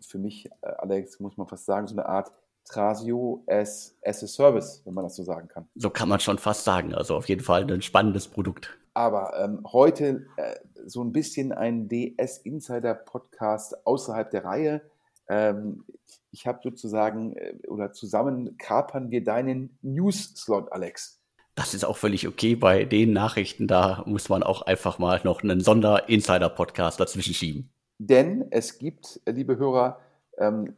Für 0.00 0.18
mich, 0.18 0.46
äh, 0.62 0.72
Alex, 0.78 1.20
muss 1.20 1.36
man 1.36 1.46
fast 1.46 1.66
sagen, 1.66 1.86
so 1.86 1.94
eine 1.94 2.06
Art 2.06 2.32
Trasio 2.72 3.44
as, 3.46 3.96
as 4.04 4.22
a 4.22 4.26
Service, 4.26 4.82
wenn 4.84 4.94
man 4.94 5.04
das 5.04 5.16
so 5.16 5.24
sagen 5.24 5.48
kann. 5.48 5.68
So 5.74 5.90
kann 5.90 6.08
man 6.08 6.20
schon 6.20 6.38
fast 6.38 6.64
sagen. 6.64 6.94
Also 6.94 7.16
auf 7.16 7.28
jeden 7.28 7.42
Fall 7.42 7.70
ein 7.70 7.82
spannendes 7.82 8.28
Produkt. 8.28 8.78
Aber 8.94 9.38
ähm, 9.38 9.60
heute 9.72 10.26
äh, 10.36 10.56
so 10.86 11.02
ein 11.02 11.12
bisschen 11.12 11.52
ein 11.52 11.88
DS 11.88 12.38
Insider 12.38 12.94
Podcast 12.94 13.86
außerhalb 13.86 14.30
der 14.30 14.44
Reihe. 14.44 14.82
Ähm, 15.28 15.84
ich 16.30 16.46
habe 16.46 16.60
sozusagen 16.62 17.36
äh, 17.36 17.54
oder 17.68 17.92
zusammen 17.92 18.56
kapern 18.58 19.10
wir 19.10 19.22
deinen 19.22 19.78
News-Slot, 19.82 20.72
Alex. 20.72 21.20
Das 21.54 21.74
ist 21.74 21.84
auch 21.84 21.96
völlig 21.96 22.26
okay. 22.26 22.56
Bei 22.56 22.84
den 22.84 23.12
Nachrichten, 23.12 23.68
da 23.68 24.02
muss 24.06 24.28
man 24.28 24.42
auch 24.42 24.62
einfach 24.62 24.98
mal 24.98 25.20
noch 25.24 25.42
einen 25.42 25.60
Sonder-Insider-Podcast 25.60 26.98
dazwischen 26.98 27.34
schieben. 27.34 27.70
Denn 27.98 28.46
es 28.50 28.78
gibt, 28.78 29.20
liebe 29.26 29.58
Hörer, 29.58 30.00
ähm, 30.38 30.74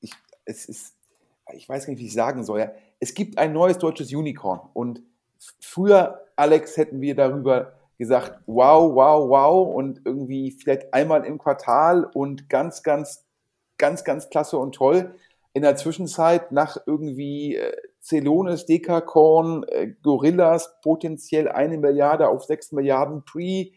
ich, 0.00 0.12
es 0.46 0.66
ist 0.66 0.95
ich 1.54 1.68
weiß 1.68 1.88
nicht, 1.88 1.98
wie 1.98 2.06
ich 2.06 2.12
sagen 2.12 2.44
soll, 2.44 2.60
ja, 2.60 2.72
es 3.00 3.14
gibt 3.14 3.38
ein 3.38 3.52
neues 3.52 3.78
deutsches 3.78 4.12
Unicorn. 4.12 4.60
Und 4.72 5.02
früher, 5.60 6.22
Alex, 6.36 6.76
hätten 6.76 7.00
wir 7.00 7.14
darüber 7.14 7.72
gesagt, 7.98 8.40
wow, 8.46 8.94
wow, 8.94 9.28
wow, 9.28 9.74
und 9.74 10.00
irgendwie 10.04 10.50
vielleicht 10.50 10.92
einmal 10.92 11.24
im 11.24 11.38
Quartal 11.38 12.04
und 12.04 12.48
ganz, 12.48 12.82
ganz, 12.82 13.24
ganz, 13.78 14.04
ganz 14.04 14.28
klasse 14.28 14.58
und 14.58 14.74
toll. 14.74 15.14
In 15.54 15.62
der 15.62 15.76
Zwischenzeit 15.76 16.52
nach 16.52 16.76
irgendwie 16.86 17.56
äh, 17.56 17.74
Celonis, 18.02 18.66
Dekakorn, 18.66 19.64
äh, 19.68 19.94
Gorillas, 20.02 20.74
potenziell 20.82 21.48
eine 21.48 21.78
Milliarde 21.78 22.28
auf 22.28 22.44
sechs 22.44 22.72
Milliarden 22.72 23.24
Pre, 23.24 23.40
äh, 23.40 23.70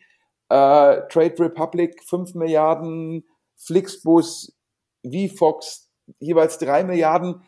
Trade 0.50 1.36
Republic 1.40 2.04
fünf 2.04 2.36
Milliarden, 2.36 3.24
Flixbus, 3.56 4.54
VFox 5.06 5.90
jeweils 6.20 6.58
drei 6.58 6.84
Milliarden 6.84 7.42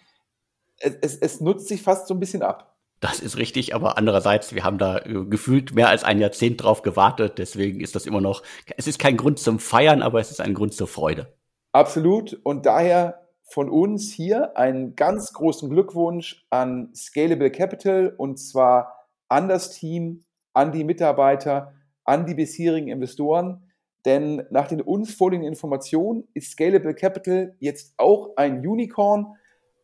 es, 0.81 1.17
es 1.17 1.41
nutzt 1.41 1.67
sich 1.67 1.81
fast 1.81 2.07
so 2.07 2.13
ein 2.13 2.19
bisschen 2.19 2.41
ab. 2.41 2.71
Das 3.01 3.19
ist 3.19 3.37
richtig, 3.37 3.73
aber 3.73 3.97
andererseits, 3.97 4.53
wir 4.53 4.63
haben 4.63 4.77
da 4.77 4.99
äh, 4.99 5.25
gefühlt 5.25 5.73
mehr 5.73 5.89
als 5.89 6.03
ein 6.03 6.19
Jahrzehnt 6.19 6.63
drauf 6.63 6.83
gewartet. 6.83 7.39
Deswegen 7.39 7.81
ist 7.81 7.95
das 7.95 8.05
immer 8.05 8.21
noch, 8.21 8.43
es 8.77 8.85
ist 8.85 8.99
kein 8.99 9.17
Grund 9.17 9.39
zum 9.39 9.57
Feiern, 9.57 10.03
aber 10.03 10.19
es 10.19 10.29
ist 10.29 10.39
ein 10.39 10.53
Grund 10.53 10.73
zur 10.73 10.87
Freude. 10.87 11.33
Absolut. 11.71 12.39
Und 12.43 12.67
daher 12.67 13.27
von 13.43 13.69
uns 13.69 14.11
hier 14.11 14.55
einen 14.55 14.95
ganz 14.95 15.33
großen 15.33 15.69
Glückwunsch 15.69 16.45
an 16.51 16.93
Scalable 16.95 17.51
Capital 17.51 18.13
und 18.17 18.37
zwar 18.37 19.07
an 19.29 19.49
das 19.49 19.71
Team, 19.71 20.23
an 20.53 20.71
die 20.71 20.83
Mitarbeiter, 20.83 21.73
an 22.05 22.27
die 22.27 22.35
bisherigen 22.35 22.87
Investoren. 22.87 23.71
Denn 24.05 24.43
nach 24.51 24.67
den 24.67 24.81
uns 24.81 25.13
vorliegenden 25.13 25.51
Informationen 25.53 26.27
ist 26.33 26.51
Scalable 26.51 26.93
Capital 26.93 27.55
jetzt 27.59 27.95
auch 27.97 28.35
ein 28.35 28.65
Unicorn 28.65 29.35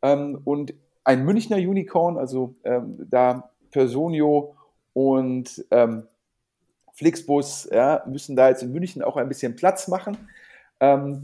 ähm, 0.04 0.40
und 0.44 0.74
ein 1.08 1.24
Münchner 1.24 1.56
Unicorn, 1.56 2.18
also 2.18 2.56
ähm, 2.66 3.08
da 3.10 3.50
Personio 3.72 4.56
und 4.92 5.66
ähm, 5.72 6.06
Flixbus 6.92 7.70
ja, 7.72 8.04
müssen 8.08 8.36
da 8.36 8.50
jetzt 8.50 8.62
in 8.62 8.74
München 8.74 9.02
auch 9.02 9.16
ein 9.16 9.30
bisschen 9.30 9.56
Platz 9.56 9.88
machen. 9.88 10.18
Ähm, 10.82 11.22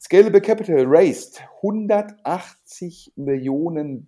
Scalable 0.00 0.40
Capital 0.40 0.84
raised 0.86 1.42
180 1.56 3.14
Millionen 3.16 4.06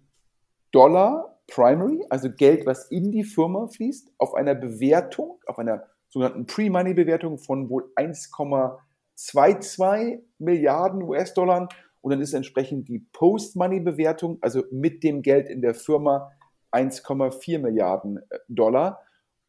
Dollar 0.70 1.36
Primary, 1.48 2.06
also 2.10 2.30
Geld, 2.30 2.64
was 2.64 2.88
in 2.88 3.10
die 3.10 3.24
Firma 3.24 3.66
fließt, 3.66 4.12
auf 4.18 4.34
einer 4.34 4.54
Bewertung, 4.54 5.40
auf 5.46 5.58
einer 5.58 5.82
sogenannten 6.10 6.46
Pre-Money-Bewertung 6.46 7.38
von 7.38 7.68
wohl 7.68 7.90
1,22 7.96 10.20
Milliarden 10.38 11.02
US-Dollar 11.02 11.68
und 12.08 12.12
dann 12.12 12.22
ist 12.22 12.32
entsprechend 12.32 12.88
die 12.88 13.00
Post-Money-Bewertung, 13.12 14.38
also 14.40 14.64
mit 14.70 15.02
dem 15.02 15.20
Geld 15.20 15.50
in 15.50 15.60
der 15.60 15.74
Firma, 15.74 16.32
1,4 16.72 17.58
Milliarden 17.58 18.16
äh, 18.30 18.38
Dollar. 18.48 19.02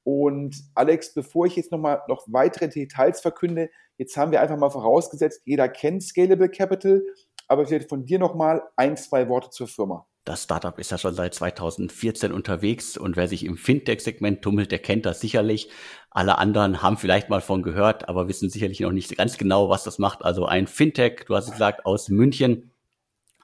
Und 0.03 0.61
Alex, 0.75 1.13
bevor 1.13 1.45
ich 1.45 1.55
jetzt 1.55 1.71
nochmal 1.71 2.01
noch 2.09 2.25
weitere 2.27 2.67
Details 2.67 3.21
verkünde, 3.21 3.69
jetzt 3.97 4.17
haben 4.17 4.33
wir 4.33 4.41
einfach 4.41 4.57
mal 4.57 4.69
vorausgesetzt, 4.69 5.41
jeder 5.45 5.69
kennt 5.69 6.03
Scalable 6.03 6.49
Capital, 6.49 7.01
aber 7.47 7.65
vielleicht 7.65 7.87
von 7.87 8.05
dir 8.05 8.19
nochmal 8.19 8.61
ein, 8.75 8.97
zwei 8.97 9.29
Worte 9.29 9.51
zur 9.51 9.69
Firma. 9.69 10.05
Das 10.25 10.43
Startup 10.43 10.77
ist 10.77 10.91
ja 10.91 10.97
schon 10.97 11.15
seit 11.15 11.33
2014 11.33 12.31
unterwegs 12.31 12.97
und 12.97 13.15
wer 13.15 13.27
sich 13.27 13.45
im 13.45 13.57
Fintech-Segment 13.57 14.41
tummelt, 14.41 14.71
der 14.71 14.79
kennt 14.79 15.05
das 15.05 15.21
sicherlich. 15.21 15.69
Alle 16.11 16.37
anderen 16.37 16.81
haben 16.81 16.97
vielleicht 16.97 17.29
mal 17.29 17.41
von 17.41 17.63
gehört, 17.63 18.09
aber 18.09 18.27
wissen 18.27 18.49
sicherlich 18.49 18.81
noch 18.81 18.91
nicht 18.91 19.15
ganz 19.17 19.37
genau, 19.37 19.69
was 19.69 19.83
das 19.83 19.97
macht. 19.97 20.23
Also 20.23 20.45
ein 20.45 20.67
Fintech, 20.67 21.25
du 21.27 21.35
hast 21.35 21.51
gesagt, 21.51 21.85
aus 21.85 22.09
München. 22.09 22.71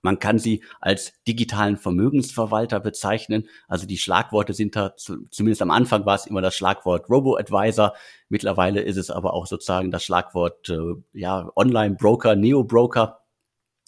Man 0.05 0.19
kann 0.19 0.37
sie 0.37 0.63
als 0.81 1.13
digitalen 1.27 1.77
Vermögensverwalter 1.77 2.79
bezeichnen. 2.79 3.49
Also 3.67 3.87
die 3.87 3.97
Schlagworte 3.97 4.53
sind 4.53 4.75
da, 4.75 4.93
zumindest 4.95 5.63
am 5.63 5.71
Anfang 5.71 6.05
war 6.05 6.13
es 6.13 6.27
immer 6.27 6.41
das 6.41 6.55
Schlagwort 6.55 7.09
Robo-Advisor. 7.09 7.95
Mittlerweile 8.29 8.81
ist 8.81 8.97
es 8.97 9.09
aber 9.09 9.33
auch 9.33 9.47
sozusagen 9.47 9.89
das 9.89 10.03
Schlagwort 10.03 10.69
äh, 10.69 10.93
ja, 11.13 11.49
Online-Broker, 11.55 12.35
Neo-Broker. 12.35 13.24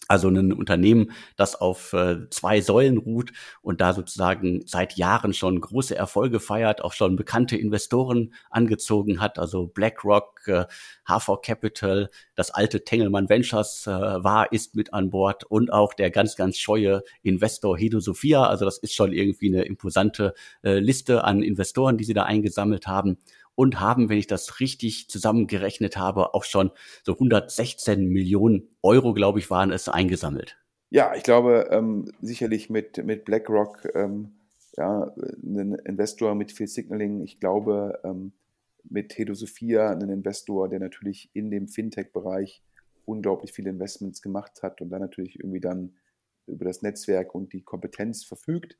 Also 0.07 0.29
ein 0.29 0.53
Unternehmen, 0.53 1.11
das 1.35 1.55
auf 1.55 1.93
äh, 1.93 2.29
zwei 2.29 2.61
Säulen 2.61 2.97
ruht 2.97 3.33
und 3.61 3.81
da 3.81 3.93
sozusagen 3.93 4.63
seit 4.65 4.97
Jahren 4.97 5.33
schon 5.33 5.59
große 5.59 5.95
Erfolge 5.95 6.39
feiert, 6.39 6.81
auch 6.81 6.93
schon 6.93 7.15
bekannte 7.15 7.57
Investoren 7.57 8.33
angezogen 8.49 9.19
hat, 9.19 9.37
also 9.37 9.67
BlackRock, 9.67 10.47
äh, 10.47 10.65
HV 11.05 11.41
Capital, 11.41 12.09
das 12.35 12.51
alte 12.51 12.83
Tengelmann 12.83 13.29
Ventures 13.29 13.85
äh, 13.87 13.91
war, 13.91 14.51
ist 14.51 14.75
mit 14.75 14.93
an 14.93 15.09
Bord 15.09 15.43
und 15.43 15.73
auch 15.73 15.93
der 15.93 16.09
ganz, 16.09 16.35
ganz 16.35 16.57
scheue 16.57 17.03
Investor 17.21 17.77
Hedo 17.77 17.99
Sophia. 17.99 18.45
Also 18.45 18.65
das 18.65 18.77
ist 18.77 18.93
schon 18.93 19.11
irgendwie 19.11 19.53
eine 19.53 19.63
imposante 19.63 20.33
äh, 20.63 20.79
Liste 20.79 21.23
an 21.23 21.43
Investoren, 21.43 21.97
die 21.97 22.05
sie 22.05 22.13
da 22.13 22.23
eingesammelt 22.23 22.87
haben 22.87 23.17
und 23.57 23.79
haben, 23.79 24.07
wenn 24.07 24.19
ich 24.19 24.27
das 24.27 24.59
richtig 24.59 25.09
zusammengerechnet 25.09 25.97
habe, 25.97 26.35
auch 26.35 26.43
schon 26.43 26.69
so 27.03 27.13
116 27.13 28.05
Millionen 28.05 28.69
Euro, 28.83 29.15
glaube 29.15 29.39
ich, 29.39 29.49
waren 29.49 29.71
es 29.71 29.89
eingesammelt. 29.89 30.57
Ja, 30.91 31.15
ich 31.15 31.23
glaube 31.23 31.67
ähm, 31.71 32.11
sicherlich 32.21 32.69
mit, 32.69 33.03
mit 33.03 33.25
BlackRock, 33.25 33.89
ähm, 33.95 34.35
ja, 34.77 35.11
ein 35.43 35.73
Investor 35.85 36.35
mit 36.35 36.51
viel 36.51 36.67
Signaling. 36.67 37.23
Ich 37.23 37.39
glaube 37.39 37.99
ähm, 38.03 38.31
mit 38.83 39.17
Hedo 39.17 39.33
Sophia, 39.33 39.89
ein 39.89 40.07
Investor, 40.07 40.69
der 40.69 40.79
natürlich 40.79 41.31
in 41.33 41.49
dem 41.49 41.67
Fintech-Bereich 41.67 42.61
unglaublich 43.05 43.53
viele 43.53 43.71
Investments 43.71 44.21
gemacht 44.21 44.61
hat 44.61 44.81
und 44.81 44.91
dann 44.91 45.01
natürlich 45.01 45.39
irgendwie 45.39 45.61
dann 45.61 45.95
über 46.45 46.63
das 46.63 46.83
Netzwerk 46.83 47.33
und 47.33 47.53
die 47.53 47.63
Kompetenz 47.63 48.23
verfügt. 48.23 48.77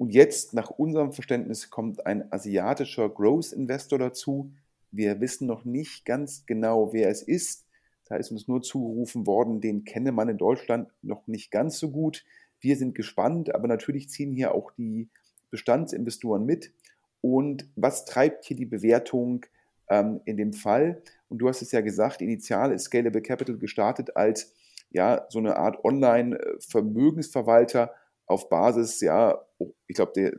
Und 0.00 0.14
jetzt, 0.14 0.54
nach 0.54 0.70
unserem 0.70 1.12
Verständnis, 1.12 1.68
kommt 1.68 2.06
ein 2.06 2.32
asiatischer 2.32 3.10
Growth 3.10 3.52
Investor 3.52 3.98
dazu. 3.98 4.50
Wir 4.90 5.20
wissen 5.20 5.46
noch 5.46 5.66
nicht 5.66 6.06
ganz 6.06 6.46
genau, 6.46 6.94
wer 6.94 7.10
es 7.10 7.20
ist. 7.20 7.66
Da 8.06 8.16
ist 8.16 8.30
uns 8.30 8.48
nur 8.48 8.62
zugerufen 8.62 9.26
worden, 9.26 9.60
den 9.60 9.84
kenne 9.84 10.10
man 10.10 10.30
in 10.30 10.38
Deutschland 10.38 10.88
noch 11.02 11.26
nicht 11.26 11.50
ganz 11.50 11.78
so 11.78 11.90
gut. 11.90 12.24
Wir 12.60 12.78
sind 12.78 12.94
gespannt, 12.94 13.54
aber 13.54 13.68
natürlich 13.68 14.08
ziehen 14.08 14.32
hier 14.32 14.54
auch 14.54 14.70
die 14.70 15.10
Bestandsinvestoren 15.50 16.46
mit. 16.46 16.72
Und 17.20 17.68
was 17.76 18.06
treibt 18.06 18.46
hier 18.46 18.56
die 18.56 18.64
Bewertung 18.64 19.44
ähm, 19.90 20.22
in 20.24 20.38
dem 20.38 20.54
Fall? 20.54 21.02
Und 21.28 21.40
du 21.40 21.48
hast 21.48 21.60
es 21.60 21.72
ja 21.72 21.82
gesagt, 21.82 22.22
initial 22.22 22.72
ist 22.72 22.84
Scalable 22.84 23.20
Capital 23.20 23.58
gestartet 23.58 24.16
als 24.16 24.54
ja, 24.88 25.26
so 25.28 25.40
eine 25.40 25.56
Art 25.56 25.84
Online-Vermögensverwalter 25.84 27.92
auf 28.30 28.48
Basis, 28.48 29.00
ja, 29.00 29.44
ich 29.88 29.96
glaube, 29.96 30.32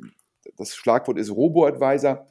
das 0.57 0.73
Schlagwort 0.73 1.19
ist 1.19 1.29
Robo-Advisor. 1.29 2.25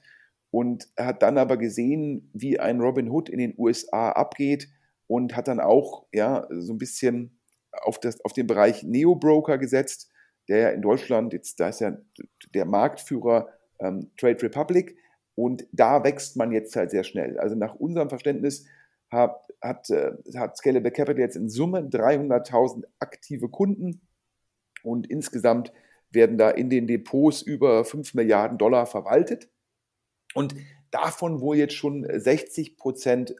Und 0.50 0.88
er 0.96 1.06
hat 1.06 1.22
dann 1.22 1.38
aber 1.38 1.58
gesehen, 1.58 2.30
wie 2.32 2.58
ein 2.58 2.80
Robin 2.80 3.10
Hood 3.10 3.28
in 3.28 3.38
den 3.38 3.54
USA 3.56 4.10
abgeht 4.10 4.68
und 5.06 5.36
hat 5.36 5.48
dann 5.48 5.60
auch 5.60 6.06
ja, 6.12 6.48
so 6.50 6.72
ein 6.72 6.78
bisschen 6.78 7.38
auf, 7.72 8.00
das, 8.00 8.24
auf 8.24 8.32
den 8.32 8.46
Bereich 8.46 8.82
Neo-Broker 8.82 9.58
gesetzt, 9.58 10.10
der 10.48 10.58
ja 10.58 10.68
in 10.70 10.82
Deutschland, 10.82 11.32
jetzt 11.32 11.60
da 11.60 11.68
ist 11.68 11.80
ja 11.80 11.96
der 12.54 12.64
Marktführer 12.64 13.48
ähm, 13.78 14.10
Trade 14.16 14.42
Republic 14.42 14.96
und 15.36 15.66
da 15.70 16.02
wächst 16.02 16.36
man 16.36 16.50
jetzt 16.50 16.74
halt 16.74 16.90
sehr 16.90 17.04
schnell. 17.04 17.38
Also 17.38 17.54
nach 17.54 17.76
unserem 17.76 18.08
Verständnis 18.08 18.66
hat, 19.10 19.46
hat, 19.60 19.88
äh, 19.90 20.12
hat 20.36 20.56
Scalable 20.56 20.90
Capital 20.90 21.20
jetzt 21.20 21.36
in 21.36 21.48
Summe 21.48 21.82
300.000 21.82 22.84
aktive 22.98 23.48
Kunden 23.48 24.00
und 24.82 25.08
insgesamt 25.08 25.72
werden 26.10 26.38
da 26.38 26.50
in 26.50 26.70
den 26.70 26.86
Depots 26.86 27.42
über 27.42 27.84
5 27.84 28.14
Milliarden 28.14 28.58
Dollar 28.58 28.86
verwaltet. 28.86 29.48
Und 30.34 30.54
davon 30.90 31.40
wohl 31.40 31.56
jetzt 31.56 31.74
schon 31.74 32.06
60 32.08 32.76
Prozent, 32.76 33.34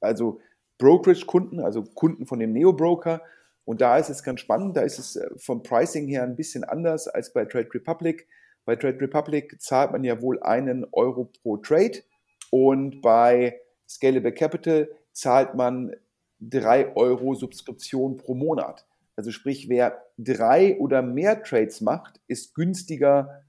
also 0.00 0.40
Brokerage-Kunden, 0.78 1.60
also 1.60 1.82
Kunden 1.82 2.26
von 2.26 2.38
dem 2.38 2.52
Neo-Broker. 2.52 3.22
Und 3.64 3.80
da 3.80 3.98
ist 3.98 4.10
es 4.10 4.22
ganz 4.22 4.40
spannend, 4.40 4.76
da 4.76 4.82
ist 4.82 4.98
es 4.98 5.16
äh, 5.16 5.28
vom 5.36 5.62
Pricing 5.62 6.06
her 6.06 6.22
ein 6.22 6.36
bisschen 6.36 6.64
anders 6.64 7.08
als 7.08 7.32
bei 7.32 7.44
Trade 7.44 7.68
Republic. 7.74 8.28
Bei 8.64 8.76
Trade 8.76 9.00
Republic 9.00 9.60
zahlt 9.60 9.92
man 9.92 10.04
ja 10.04 10.20
wohl 10.20 10.40
einen 10.42 10.86
Euro 10.92 11.24
pro 11.24 11.56
Trade 11.56 12.02
und 12.50 13.00
bei 13.00 13.60
Scalable 13.88 14.32
Capital 14.32 14.88
zahlt 15.12 15.54
man 15.54 15.94
drei 16.40 16.94
Euro 16.96 17.34
Subskription 17.34 18.16
pro 18.16 18.34
Monat. 18.34 18.86
Also 19.16 19.30
sprich, 19.30 19.68
wer 19.68 20.02
drei 20.18 20.78
oder 20.78 21.02
mehr 21.02 21.42
Trades 21.42 21.80
macht, 21.80 22.20
ist 22.26 22.54
günstiger 22.54 23.42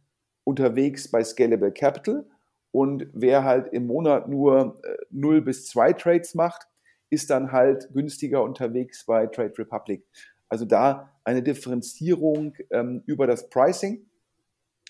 unterwegs 0.43 1.11
bei 1.11 1.23
Scalable 1.23 1.71
Capital. 1.71 2.25
Und 2.71 3.07
wer 3.13 3.43
halt 3.43 3.73
im 3.73 3.87
Monat 3.87 4.29
nur 4.29 4.79
äh, 4.83 4.97
0 5.11 5.41
bis 5.41 5.67
2 5.67 5.93
Trades 5.93 6.35
macht, 6.35 6.67
ist 7.09 7.29
dann 7.29 7.51
halt 7.51 7.89
günstiger 7.93 8.43
unterwegs 8.43 9.05
bei 9.05 9.27
Trade 9.27 9.53
Republic. 9.57 10.05
Also 10.49 10.65
da 10.65 11.11
eine 11.23 11.43
Differenzierung 11.43 12.53
ähm, 12.71 13.03
über 13.05 13.27
das 13.27 13.49
Pricing. 13.49 14.09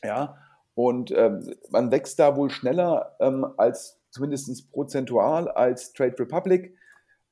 Ja, 0.03 0.37
und 0.75 1.11
ähm, 1.11 1.55
man 1.71 1.91
wächst 1.91 2.19
da 2.19 2.35
wohl 2.35 2.51
schneller 2.51 3.15
ähm, 3.19 3.45
als 3.57 3.99
zumindest 4.11 4.71
prozentual 4.71 5.49
als 5.49 5.93
Trade 5.93 6.15
Republic. 6.19 6.76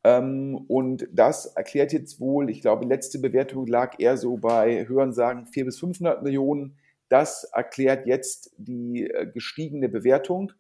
Ähm, 0.06 0.64
und 0.68 1.08
das 1.12 1.48
erklärt 1.48 1.92
jetzt 1.92 2.20
wohl, 2.20 2.52
ich 2.52 2.62
glaube, 2.62 2.86
letzte 2.86 3.18
Bewertung 3.18 3.66
lag 3.66 4.00
eher 4.00 4.18
so 4.18 4.38
bei 4.38 4.88
Hörensagen 4.88 5.48
400 5.48 5.66
bis 5.66 5.80
500 5.80 6.22
Millionen. 6.22 6.78
Das 7.10 7.46
erklärt 7.46 8.06
jetzt 8.06 8.54
die 8.58 9.10
äh, 9.10 9.26
gestiegene 9.26 9.90
Bewertung. 9.90 10.52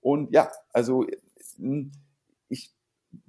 Und 0.00 0.32
ja, 0.32 0.52
also 0.72 1.04
hm, 1.56 1.90
ich 2.48 2.72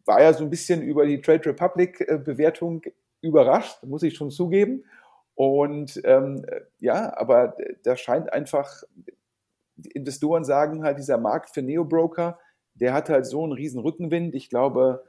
war 0.06 0.22
ja 0.22 0.34
so 0.34 0.44
ein 0.44 0.52
bisschen 0.52 0.84
über 0.84 1.08
die 1.08 1.22
Trade 1.22 1.48
Republic 1.48 2.02
äh, 2.08 2.20
Bewertung 2.20 2.84
überrascht, 3.22 3.82
muss 3.84 4.04
ich 4.04 4.16
schon 4.16 4.30
zugeben. 4.30 4.84
Und 5.34 6.00
ähm, 6.04 6.46
ja, 6.82 7.18
aber 7.18 7.58
da 7.82 7.98
scheint 7.98 8.32
einfach, 8.32 8.84
Investoren 9.96 10.44
sagen 10.44 10.84
halt, 10.84 11.00
dieser 11.00 11.18
Markt 11.18 11.50
für 11.50 11.64
Neo-Broker, 11.64 12.38
der 12.76 12.94
hat 12.94 13.10
halt 13.10 13.26
so 13.26 13.44
einen 13.44 13.54
riesen 13.54 13.80
Rückenwind. 13.80 14.36
Ich 14.36 14.50
glaube, 14.50 15.04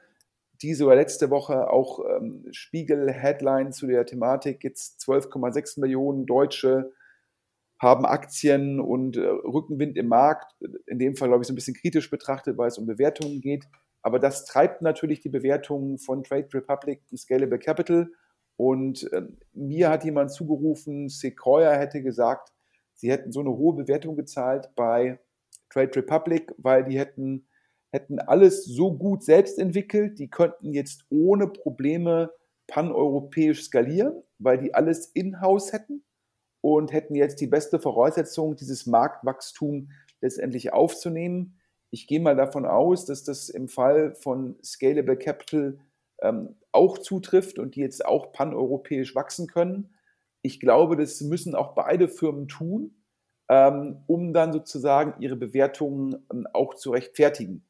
diese 0.64 0.86
oder 0.86 0.96
letzte 0.96 1.28
Woche 1.28 1.70
auch 1.70 2.00
ähm, 2.08 2.46
Spiegel-Headline 2.50 3.72
zu 3.72 3.86
der 3.86 4.06
Thematik, 4.06 4.64
jetzt 4.64 5.00
12,6 5.02 5.78
Millionen 5.78 6.24
Deutsche 6.24 6.90
haben 7.78 8.06
Aktien 8.06 8.80
und 8.80 9.18
äh, 9.18 9.26
Rückenwind 9.26 9.98
im 9.98 10.08
Markt, 10.08 10.56
in 10.86 10.98
dem 10.98 11.16
Fall 11.16 11.28
glaube 11.28 11.42
ich 11.42 11.48
so 11.48 11.52
ein 11.52 11.56
bisschen 11.56 11.74
kritisch 11.74 12.10
betrachtet, 12.10 12.56
weil 12.56 12.68
es 12.68 12.78
um 12.78 12.86
Bewertungen 12.86 13.42
geht. 13.42 13.66
Aber 14.00 14.18
das 14.18 14.46
treibt 14.46 14.80
natürlich 14.80 15.20
die 15.20 15.28
Bewertungen 15.28 15.98
von 15.98 16.24
Trade 16.24 16.48
Republic 16.54 17.02
und 17.10 17.18
Scalable 17.18 17.58
Capital. 17.58 18.08
Und 18.56 19.12
äh, 19.12 19.22
mir 19.52 19.90
hat 19.90 20.04
jemand 20.04 20.32
zugerufen, 20.32 21.10
Sequoia 21.10 21.72
hätte 21.72 22.02
gesagt, 22.02 22.52
sie 22.94 23.10
hätten 23.10 23.32
so 23.32 23.40
eine 23.40 23.50
hohe 23.50 23.74
Bewertung 23.74 24.16
gezahlt 24.16 24.70
bei 24.76 25.20
Trade 25.68 25.96
Republic, 25.96 26.54
weil 26.56 26.84
die 26.84 26.98
hätten 26.98 27.46
hätten 27.94 28.18
alles 28.18 28.64
so 28.64 28.92
gut 28.92 29.22
selbst 29.22 29.58
entwickelt, 29.58 30.18
die 30.18 30.28
könnten 30.28 30.72
jetzt 30.72 31.06
ohne 31.10 31.46
Probleme 31.46 32.32
paneuropäisch 32.66 33.62
skalieren, 33.62 34.22
weil 34.38 34.58
die 34.58 34.74
alles 34.74 35.06
in-house 35.06 35.72
hätten 35.72 36.04
und 36.60 36.92
hätten 36.92 37.14
jetzt 37.14 37.40
die 37.40 37.46
beste 37.46 37.78
Voraussetzung, 37.78 38.56
dieses 38.56 38.86
Marktwachstum 38.86 39.90
letztendlich 40.20 40.72
aufzunehmen. 40.72 41.60
Ich 41.90 42.06
gehe 42.08 42.20
mal 42.20 42.34
davon 42.34 42.66
aus, 42.66 43.04
dass 43.04 43.22
das 43.22 43.48
im 43.48 43.68
Fall 43.68 44.14
von 44.16 44.56
Scalable 44.64 45.16
Capital 45.16 45.78
ähm, 46.20 46.56
auch 46.72 46.98
zutrifft 46.98 47.60
und 47.60 47.76
die 47.76 47.80
jetzt 47.80 48.04
auch 48.04 48.32
paneuropäisch 48.32 49.14
wachsen 49.14 49.46
können. 49.46 49.94
Ich 50.42 50.58
glaube, 50.58 50.96
das 50.96 51.20
müssen 51.20 51.54
auch 51.54 51.74
beide 51.74 52.08
Firmen 52.08 52.48
tun, 52.48 52.96
ähm, 53.48 54.02
um 54.08 54.32
dann 54.32 54.52
sozusagen 54.52 55.22
ihre 55.22 55.36
Bewertungen 55.36 56.26
ähm, 56.32 56.48
auch 56.52 56.74
zu 56.74 56.90
rechtfertigen. 56.90 57.64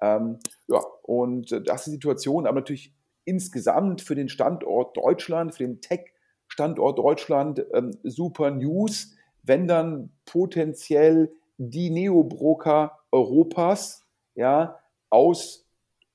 Ähm, 0.00 0.38
ja, 0.68 0.80
und 1.02 1.50
das 1.66 1.80
ist 1.80 1.86
die 1.86 1.90
Situation, 1.92 2.46
aber 2.46 2.60
natürlich 2.60 2.94
insgesamt 3.24 4.00
für 4.00 4.14
den 4.14 4.28
Standort 4.28 4.96
Deutschland, 4.96 5.54
für 5.54 5.64
den 5.64 5.80
Tech-Standort 5.80 6.98
Deutschland 6.98 7.64
ähm, 7.74 7.96
super 8.02 8.50
News, 8.50 9.14
wenn 9.42 9.66
dann 9.66 10.10
potenziell 10.24 11.32
die 11.58 11.90
Neobroker 11.90 12.98
Europas 13.10 14.06
ja, 14.34 14.78
aus 15.10 15.66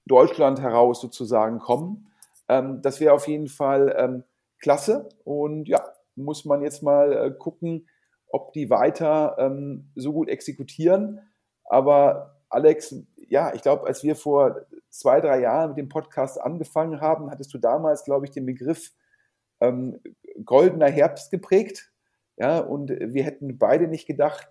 Deutschland 0.06 0.62
heraus 0.62 1.02
sozusagen 1.02 1.60
kommen. 1.60 2.08
Ähm, 2.48 2.82
das 2.82 3.00
wäre 3.00 3.14
auf 3.14 3.28
jeden 3.28 3.48
Fall 3.48 3.94
ähm, 3.98 4.24
klasse 4.60 5.10
und 5.24 5.68
ja, 5.68 5.84
muss 6.16 6.46
man 6.46 6.62
jetzt 6.62 6.84
mal 6.84 7.14
äh, 7.14 7.32
gucken, 7.32 7.88
ob 8.30 8.54
die 8.54 8.70
weiter 8.70 9.36
ähm, 9.38 9.90
so 9.96 10.14
gut 10.14 10.30
exekutieren. 10.30 11.20
Aber 11.66 12.40
Alex, 12.50 12.96
ja, 13.30 13.54
ich 13.54 13.62
glaube, 13.62 13.88
als 13.88 14.04
wir 14.04 14.16
vor 14.16 14.66
zwei, 14.90 15.22
drei 15.22 15.42
Jahren 15.42 15.70
mit 15.70 15.78
dem 15.78 15.90
Podcast 15.90 16.40
angefangen 16.40 17.02
haben, 17.02 17.30
hattest 17.32 17.54
du 17.54 17.58
damals, 17.58 18.04
glaube 18.04 18.26
ich, 18.26 18.32
den 18.32 18.46
Begriff 18.46 18.92
ähm, 19.60 20.00
goldener 20.46 20.90
Herbst 20.90 21.32
geprägt. 21.32 21.92
Ja, 22.38 22.60
und 22.60 22.90
wir 22.90 23.24
hätten 23.24 23.58
beide 23.58 23.88
nicht 23.88 24.08
gedacht, 24.08 24.48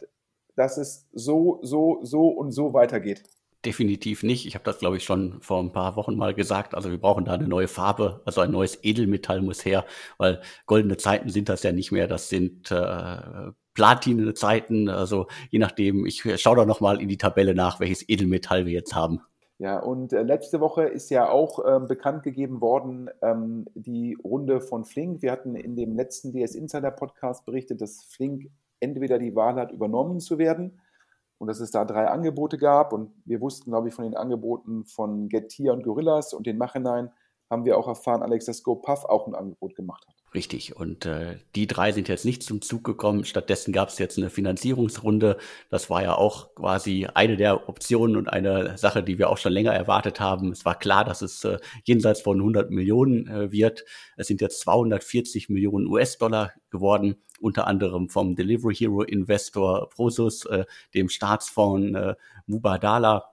dass 0.54 0.76
es 0.76 1.08
so, 1.12 1.60
so, 1.62 2.00
so 2.02 2.28
und 2.28 2.52
so 2.52 2.72
weitergeht. 2.74 3.24
definitiv 3.64 4.22
nicht. 4.22 4.46
Ich 4.46 4.54
habe 4.54 4.64
das, 4.64 4.78
glaube 4.78 4.96
ich, 4.96 5.04
schon 5.04 5.40
vor 5.40 5.60
ein 5.62 5.72
paar 5.72 5.96
Wochen 5.96 6.16
mal 6.16 6.34
gesagt. 6.34 6.74
Also 6.74 6.90
wir 6.90 6.98
brauchen 6.98 7.24
da 7.24 7.32
eine 7.34 7.48
neue 7.48 7.68
Farbe, 7.68 8.20
also 8.24 8.40
ein 8.40 8.50
neues 8.50 8.78
Edelmetall 8.82 9.40
muss 9.42 9.64
her, 9.64 9.84
weil 10.18 10.42
goldene 10.66 10.96
Zeiten 10.96 11.28
sind 11.28 11.48
das 11.48 11.62
ja 11.62 11.72
nicht 11.72 11.92
mehr. 11.92 12.08
Das 12.08 12.28
sind 12.28 12.70
äh, 12.70 13.52
platine 13.74 14.34
Zeiten. 14.34 14.88
Also 14.88 15.26
je 15.50 15.58
nachdem, 15.58 16.06
ich 16.06 16.22
schaue 16.40 16.56
da 16.56 16.66
nochmal 16.66 17.00
in 17.00 17.08
die 17.08 17.18
Tabelle 17.18 17.54
nach, 17.54 17.80
welches 17.80 18.08
Edelmetall 18.08 18.66
wir 18.66 18.72
jetzt 18.72 18.94
haben. 18.94 19.20
Ja, 19.58 19.78
und 19.78 20.12
äh, 20.12 20.22
letzte 20.22 20.58
Woche 20.58 20.82
ist 20.82 21.08
ja 21.10 21.30
auch 21.30 21.60
ähm, 21.64 21.86
bekannt 21.86 22.24
gegeben 22.24 22.60
worden, 22.60 23.08
ähm, 23.22 23.66
die 23.74 24.18
Runde 24.24 24.60
von 24.60 24.84
Flink. 24.84 25.22
Wir 25.22 25.30
hatten 25.30 25.54
in 25.54 25.76
dem 25.76 25.94
letzten 25.94 26.32
DS 26.32 26.56
Insider 26.56 26.90
Podcast 26.90 27.44
berichtet, 27.44 27.80
dass 27.80 28.02
Flink 28.02 28.50
entweder 28.80 29.20
die 29.20 29.36
Wahl 29.36 29.54
hat, 29.54 29.70
übernommen 29.70 30.18
zu 30.18 30.38
werden 30.38 30.80
und 31.38 31.46
dass 31.46 31.60
es 31.60 31.70
da 31.70 31.84
drei 31.84 32.08
Angebote 32.08 32.58
gab. 32.58 32.92
Und 32.92 33.12
wir 33.24 33.40
wussten, 33.40 33.70
glaube 33.70 33.88
ich, 33.88 33.94
von 33.94 34.04
den 34.04 34.16
Angeboten 34.16 34.84
von 34.84 35.28
Getir 35.28 35.72
und 35.72 35.84
Gorillas 35.84 36.34
und 36.34 36.46
den 36.46 36.58
Nachhinein 36.58 37.12
haben 37.48 37.64
wir 37.64 37.78
auch 37.78 37.86
erfahren, 37.86 38.22
Alex, 38.22 38.46
dass 38.46 38.62
GoPuff 38.62 39.04
auch 39.04 39.28
ein 39.28 39.34
Angebot 39.34 39.76
gemacht 39.76 40.06
hat. 40.08 40.21
Richtig. 40.34 40.74
Und 40.74 41.04
äh, 41.04 41.36
die 41.54 41.66
drei 41.66 41.92
sind 41.92 42.08
jetzt 42.08 42.24
nicht 42.24 42.42
zum 42.42 42.62
Zug 42.62 42.84
gekommen. 42.84 43.26
Stattdessen 43.26 43.70
gab 43.70 43.90
es 43.90 43.98
jetzt 43.98 44.16
eine 44.16 44.30
Finanzierungsrunde. 44.30 45.36
Das 45.68 45.90
war 45.90 46.02
ja 46.02 46.14
auch 46.14 46.54
quasi 46.54 47.06
eine 47.12 47.36
der 47.36 47.68
Optionen 47.68 48.16
und 48.16 48.28
eine 48.28 48.78
Sache, 48.78 49.02
die 49.02 49.18
wir 49.18 49.28
auch 49.28 49.36
schon 49.36 49.52
länger 49.52 49.74
erwartet 49.74 50.20
haben. 50.20 50.50
Es 50.50 50.64
war 50.64 50.78
klar, 50.78 51.04
dass 51.04 51.20
es 51.20 51.44
äh, 51.44 51.58
jenseits 51.84 52.22
von 52.22 52.38
100 52.38 52.70
Millionen 52.70 53.26
äh, 53.26 53.52
wird. 53.52 53.84
Es 54.16 54.26
sind 54.26 54.40
jetzt 54.40 54.60
240 54.60 55.50
Millionen 55.50 55.86
US-Dollar 55.86 56.52
geworden, 56.70 57.16
unter 57.38 57.66
anderem 57.66 58.08
vom 58.08 58.34
Delivery 58.34 58.74
Hero 58.74 59.02
Investor 59.02 59.90
Prosus, 59.90 60.46
äh, 60.46 60.64
dem 60.94 61.10
Staatsfonds 61.10 61.94
äh, 61.94 62.14
Mubadala 62.46 63.31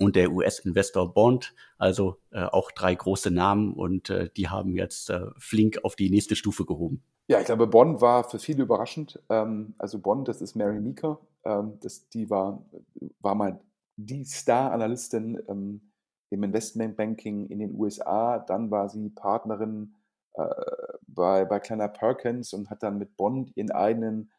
und 0.00 0.16
der 0.16 0.32
US-Investor 0.32 1.12
Bond, 1.12 1.54
also 1.78 2.16
äh, 2.30 2.42
auch 2.42 2.70
drei 2.70 2.94
große 2.94 3.30
Namen 3.30 3.74
und 3.74 4.08
äh, 4.10 4.30
die 4.36 4.48
haben 4.48 4.74
jetzt 4.74 5.10
äh, 5.10 5.26
Flink 5.38 5.80
auf 5.84 5.94
die 5.94 6.10
nächste 6.10 6.36
Stufe 6.36 6.64
gehoben. 6.64 7.02
Ja, 7.28 7.38
ich 7.38 7.46
glaube, 7.46 7.66
Bond 7.66 8.00
war 8.00 8.24
für 8.24 8.38
viele 8.38 8.62
überraschend. 8.62 9.22
Ähm, 9.28 9.74
also 9.78 9.98
Bond, 9.98 10.26
das 10.26 10.40
ist 10.40 10.56
Mary 10.56 10.80
Meeker, 10.80 11.20
ähm, 11.44 11.78
das, 11.80 12.08
die 12.08 12.30
war, 12.30 12.64
war 13.20 13.34
mal 13.34 13.60
die 13.96 14.24
Star-Analystin 14.24 15.38
ähm, 15.48 15.92
im 16.30 16.42
Investmentbanking 16.42 17.46
in 17.48 17.58
den 17.58 17.74
USA. 17.74 18.38
Dann 18.38 18.70
war 18.70 18.88
sie 18.88 19.10
Partnerin 19.10 19.94
äh, 20.34 20.46
bei, 21.06 21.44
bei 21.44 21.60
Kleiner 21.60 21.88
Perkins 21.88 22.54
und 22.54 22.70
hat 22.70 22.82
dann 22.82 22.98
mit 22.98 23.16
Bond 23.16 23.52
ihren 23.54 23.70
eigenen 23.70 24.32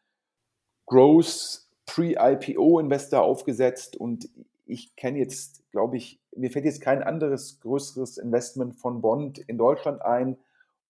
Growth 0.86 1.68
Pre-IPO-Investor 1.86 3.22
aufgesetzt 3.22 3.96
und 3.96 4.28
ich 4.72 4.96
kenne 4.96 5.18
jetzt, 5.18 5.62
glaube 5.70 5.96
ich, 5.96 6.20
mir 6.34 6.50
fällt 6.50 6.64
jetzt 6.64 6.80
kein 6.80 7.02
anderes 7.02 7.60
größeres 7.60 8.18
Investment 8.18 8.76
von 8.76 9.02
Bond 9.02 9.38
in 9.38 9.58
Deutschland 9.58 10.02
ein. 10.02 10.38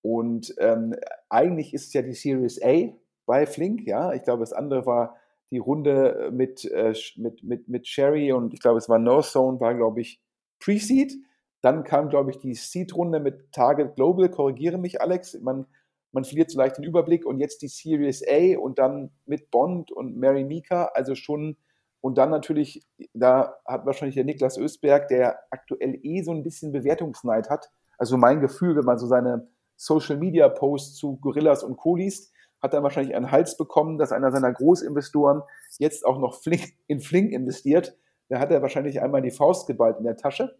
Und 0.03 0.55
ähm, 0.59 0.95
eigentlich 1.29 1.75
ist 1.75 1.89
es 1.89 1.93
ja 1.93 2.03
die 2.03 2.15
Series 2.15 2.61
A 2.63 2.93
bei 3.27 3.47
Flink, 3.47 3.87
ja. 3.87 4.13
Ich 4.13 4.23
glaube, 4.23 4.41
das 4.41 4.53
andere 4.53 4.87
war 4.87 5.17
die 5.51 5.59
Runde 5.59 6.31
mit, 6.33 6.65
äh, 6.65 6.95
mit, 7.17 7.43
mit, 7.45 7.69
mit 7.69 7.87
Sherry 7.87 8.33
und 8.33 8.55
ich 8.55 8.61
glaube, 8.61 8.79
es 8.79 8.89
war 8.89 8.99
Northzone, 8.99 9.61
war, 9.61 9.75
glaube 9.75 10.01
ich, 10.01 10.21
Pre-Seed. 10.61 11.15
Dann 11.61 11.85
kam, 11.85 12.09
glaube 12.09 12.31
ich, 12.31 12.39
die 12.39 12.55
Seed-Runde 12.55 13.21
mit 13.21 13.53
Target 13.53 13.95
Global. 13.95 14.29
Korrigiere 14.29 14.79
mich, 14.79 15.01
Alex. 15.01 15.39
Man, 15.41 15.67
man 16.11 16.25
verliert 16.25 16.51
so 16.51 16.59
leicht 16.59 16.79
den 16.79 16.85
Überblick. 16.85 17.25
Und 17.25 17.39
jetzt 17.39 17.63
die 17.63 17.69
Series 17.69 18.25
A 18.29 18.59
und 18.59 18.79
dann 18.79 19.11
mit 19.27 19.51
Bond 19.51 19.93
und 19.93 20.17
Mary 20.17 20.43
Mika. 20.43 20.87
Also 20.95 21.15
schon 21.15 21.57
und 22.03 22.19
dann 22.19 22.31
natürlich, 22.31 22.85
da 23.15 23.55
hat 23.65 23.87
wahrscheinlich 23.87 24.17
der 24.17 24.25
Niklas 24.25 24.59
Ösberg, 24.59 25.07
der 25.07 25.39
aktuell 25.51 25.99
eh 26.03 26.23
so 26.23 26.33
ein 26.33 26.43
bisschen 26.43 26.73
Bewertungsneid 26.73 27.49
hat. 27.49 27.71
Also 27.97 28.17
mein 28.17 28.41
Gefühl, 28.41 28.77
wenn 28.77 28.85
man 28.85 28.99
so 28.99 29.07
seine 29.07 29.49
Social 29.77 30.17
Media 30.17 30.49
Posts 30.49 30.97
zu 30.97 31.17
Gorillas 31.19 31.63
und 31.63 31.77
Co. 31.77 31.95
liest, 31.95 32.33
hat 32.61 32.75
er 32.75 32.83
wahrscheinlich 32.83 33.15
einen 33.15 33.31
Hals 33.31 33.57
bekommen, 33.57 33.99
dass 33.99 34.11
einer 34.11 34.33
seiner 34.33 34.53
Großinvestoren 34.53 35.43
jetzt 35.79 36.05
auch 36.05 36.19
noch 36.19 36.43
Flink, 36.43 36.73
in 36.89 37.01
Flink 37.01 37.31
investiert. 37.31 37.97
Da 38.29 38.41
hat 38.41 38.51
er 38.51 38.63
wahrscheinlich 38.63 39.01
einmal 39.01 39.23
die 39.23 39.31
Faust 39.31 39.69
geballt 39.69 39.99
in 39.99 40.05
der 40.05 40.17
Tasche. 40.17 40.59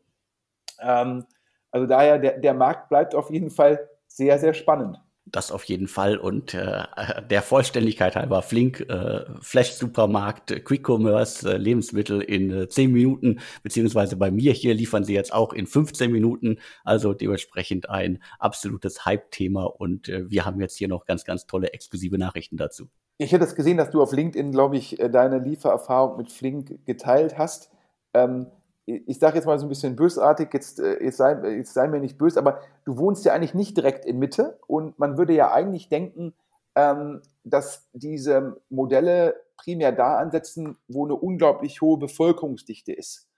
Ähm, 0.81 1.27
also 1.73 1.89
daher, 1.89 2.21
der, 2.21 2.39
der 2.39 2.55
Markt 2.55 2.89
bleibt 2.89 3.17
auf 3.17 3.31
jeden 3.31 3.51
Fall 3.51 3.89
sehr, 4.07 4.39
sehr 4.39 4.55
spannend. 4.55 5.01
Das 5.25 5.53
auf 5.53 5.65
jeden 5.65 5.87
Fall 5.87 6.19
und 6.19 6.53
äh, 6.53 6.83
der 7.31 7.43
Vollständigkeit 7.43 8.17
halber 8.17 8.43
Flink, 8.43 8.81
äh, 8.81 9.25
Flash-Supermarkt, 9.41 10.65
Quick-Commerce, 10.65 11.55
äh, 11.55 11.57
Lebensmittel 11.57 12.21
in 12.21 12.51
äh, 12.51 12.69
10 12.69 12.93
Minuten, 12.93 13.41
beziehungsweise 13.63 14.17
bei 14.17 14.33
mir 14.33 14.53
hier 14.53 14.75
liefern 14.75 15.05
sie 15.05 15.15
jetzt 15.15 15.33
auch 15.33 15.53
in 15.53 15.67
15 15.67 16.11
Minuten, 16.11 16.59
also 16.83 17.15
dementsprechend 17.15 17.89
ein 17.89 18.21
absolutes 18.41 19.07
Hype-Thema 19.07 19.65
und 19.65 20.09
äh, 20.09 20.29
wir 20.29 20.45
haben 20.45 20.61
jetzt 20.61 20.77
hier 20.77 20.89
noch 20.89 21.07
ganz, 21.07 21.25
ganz 21.25 21.47
tolle 21.47 21.73
exklusive 21.73 22.19
Nachrichten 22.19 22.57
dazu. 22.57 22.89
Ich 23.19 23.31
hätte 23.31 23.45
es 23.45 23.55
gesehen, 23.55 23.77
dass 23.77 23.91
du 23.91 24.03
auf 24.03 24.13
LinkedIn, 24.13 24.51
glaube 24.51 24.77
ich, 24.77 24.99
äh, 24.99 25.09
deine 25.09 25.39
Liefererfahrung 25.39 26.17
mit 26.17 26.33
Flink 26.33 26.85
geteilt 26.85 27.39
hast. 27.39 27.71
Ähm, 28.15 28.49
ich 28.87 29.19
sage 29.19 29.37
jetzt 29.37 29.47
mal 29.47 29.59
so 29.59 29.67
ein 29.67 29.69
bisschen 29.69 29.97
bösartig, 29.97 30.49
jetzt, 30.53 30.81
äh, 30.81 31.03
jetzt, 31.03 31.19
sei, 31.19 31.57
jetzt 31.57 31.75
sei 31.75 31.87
mir 31.89 32.01
nicht 32.01 32.19
böse, 32.19 32.39
aber 32.39 32.61
du 32.85 32.99
wohnst 32.99 33.25
ja 33.25 33.33
eigentlich 33.33 33.55
nicht 33.55 33.77
direkt 33.77 34.05
in 34.05 34.19
Mitte 34.19 34.59
und 34.67 34.99
man 34.99 35.17
würde 35.17 35.35
ja 35.35 35.53
eigentlich 35.53 35.89
denken, 35.89 36.35
ähm, 36.75 37.23
dass 37.45 37.89
diese 37.93 38.61
Modelle 38.71 39.37
primär 39.57 39.93
da 39.93 40.19
ansetzen, 40.19 40.77
wo 40.89 41.05
eine 41.05 41.15
unglaublich 41.15 41.81
hohe 41.81 41.99
Bevölkerungsdichte 41.99 42.93
ist. 42.93 43.29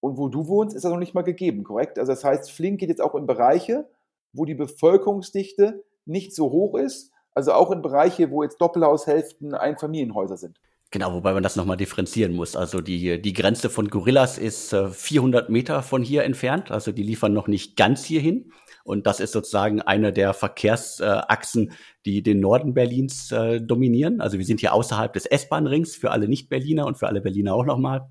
Und 0.00 0.16
wo 0.18 0.28
du 0.28 0.48
wohnst, 0.48 0.76
ist 0.76 0.84
das 0.84 0.92
noch 0.92 0.98
nicht 0.98 1.14
mal 1.14 1.22
gegeben, 1.22 1.64
korrekt? 1.64 1.98
Also 1.98 2.12
das 2.12 2.24
heißt, 2.24 2.50
Flink 2.50 2.80
geht 2.80 2.90
jetzt 2.90 3.00
auch 3.00 3.14
in 3.14 3.26
Bereiche, 3.26 3.88
wo 4.32 4.44
die 4.44 4.54
Bevölkerungsdichte 4.54 5.84
nicht 6.04 6.34
so 6.34 6.50
hoch 6.50 6.76
ist, 6.76 7.10
also 7.34 7.52
auch 7.52 7.70
in 7.70 7.82
Bereiche, 7.82 8.30
wo 8.30 8.42
jetzt 8.42 8.60
Doppelhaushälften 8.60 9.54
Einfamilienhäuser 9.54 10.36
sind. 10.36 10.60
Genau, 10.94 11.12
wobei 11.12 11.32
man 11.32 11.42
das 11.42 11.56
nochmal 11.56 11.76
differenzieren 11.76 12.32
muss. 12.34 12.54
Also 12.54 12.80
die, 12.80 13.20
die 13.20 13.32
Grenze 13.32 13.68
von 13.68 13.88
Gorillas 13.88 14.38
ist 14.38 14.72
äh, 14.72 14.88
400 14.88 15.50
Meter 15.50 15.82
von 15.82 16.04
hier 16.04 16.22
entfernt. 16.22 16.70
Also 16.70 16.92
die 16.92 17.02
liefern 17.02 17.32
noch 17.32 17.48
nicht 17.48 17.76
ganz 17.76 18.04
hierhin. 18.04 18.52
Und 18.84 19.04
das 19.04 19.18
ist 19.18 19.32
sozusagen 19.32 19.82
eine 19.82 20.12
der 20.12 20.34
Verkehrsachsen, 20.34 21.72
die 22.04 22.22
den 22.22 22.38
Norden 22.38 22.74
Berlins 22.74 23.32
äh, 23.32 23.60
dominieren. 23.60 24.20
Also 24.20 24.38
wir 24.38 24.44
sind 24.44 24.60
hier 24.60 24.72
außerhalb 24.72 25.12
des 25.12 25.26
S-Bahn-Rings 25.26 25.96
für 25.96 26.12
alle 26.12 26.28
Nicht-Berliner 26.28 26.86
und 26.86 26.96
für 26.96 27.08
alle 27.08 27.20
Berliner 27.20 27.54
auch 27.54 27.64
nochmal. 27.64 28.08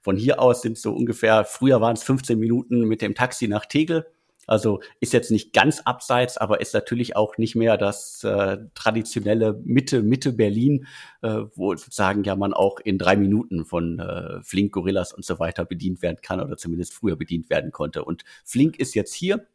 Von 0.00 0.16
hier 0.16 0.40
aus 0.40 0.62
sind 0.62 0.78
so 0.78 0.92
ungefähr, 0.92 1.44
früher 1.44 1.80
waren 1.80 1.94
es 1.94 2.02
15 2.02 2.38
Minuten 2.38 2.82
mit 2.82 3.02
dem 3.02 3.14
Taxi 3.14 3.46
nach 3.46 3.66
Tegel 3.66 4.06
also 4.46 4.80
ist 5.00 5.12
jetzt 5.12 5.30
nicht 5.30 5.52
ganz 5.52 5.80
abseits, 5.80 6.36
aber 6.36 6.60
ist 6.60 6.74
natürlich 6.74 7.14
auch 7.16 7.38
nicht 7.38 7.54
mehr 7.54 7.76
das 7.76 8.24
äh, 8.24 8.58
traditionelle 8.74 9.60
Mitte, 9.64 10.02
Mitte 10.02 10.32
Berlin, 10.32 10.86
äh, 11.22 11.42
wo 11.54 11.74
sozusagen 11.76 12.24
ja 12.24 12.34
man 12.34 12.52
auch 12.52 12.80
in 12.80 12.98
drei 12.98 13.16
Minuten 13.16 13.64
von 13.64 14.00
äh, 14.00 14.42
Flink, 14.42 14.72
Gorillas 14.72 15.12
und 15.12 15.24
so 15.24 15.38
weiter 15.38 15.64
bedient 15.64 16.02
werden 16.02 16.18
kann 16.22 16.40
oder 16.40 16.56
zumindest 16.56 16.92
früher 16.92 17.16
bedient 17.16 17.50
werden 17.50 17.70
konnte. 17.70 18.04
Und 18.04 18.24
Flink 18.44 18.78
ist 18.78 18.94
jetzt 18.94 19.14
hier. 19.14 19.46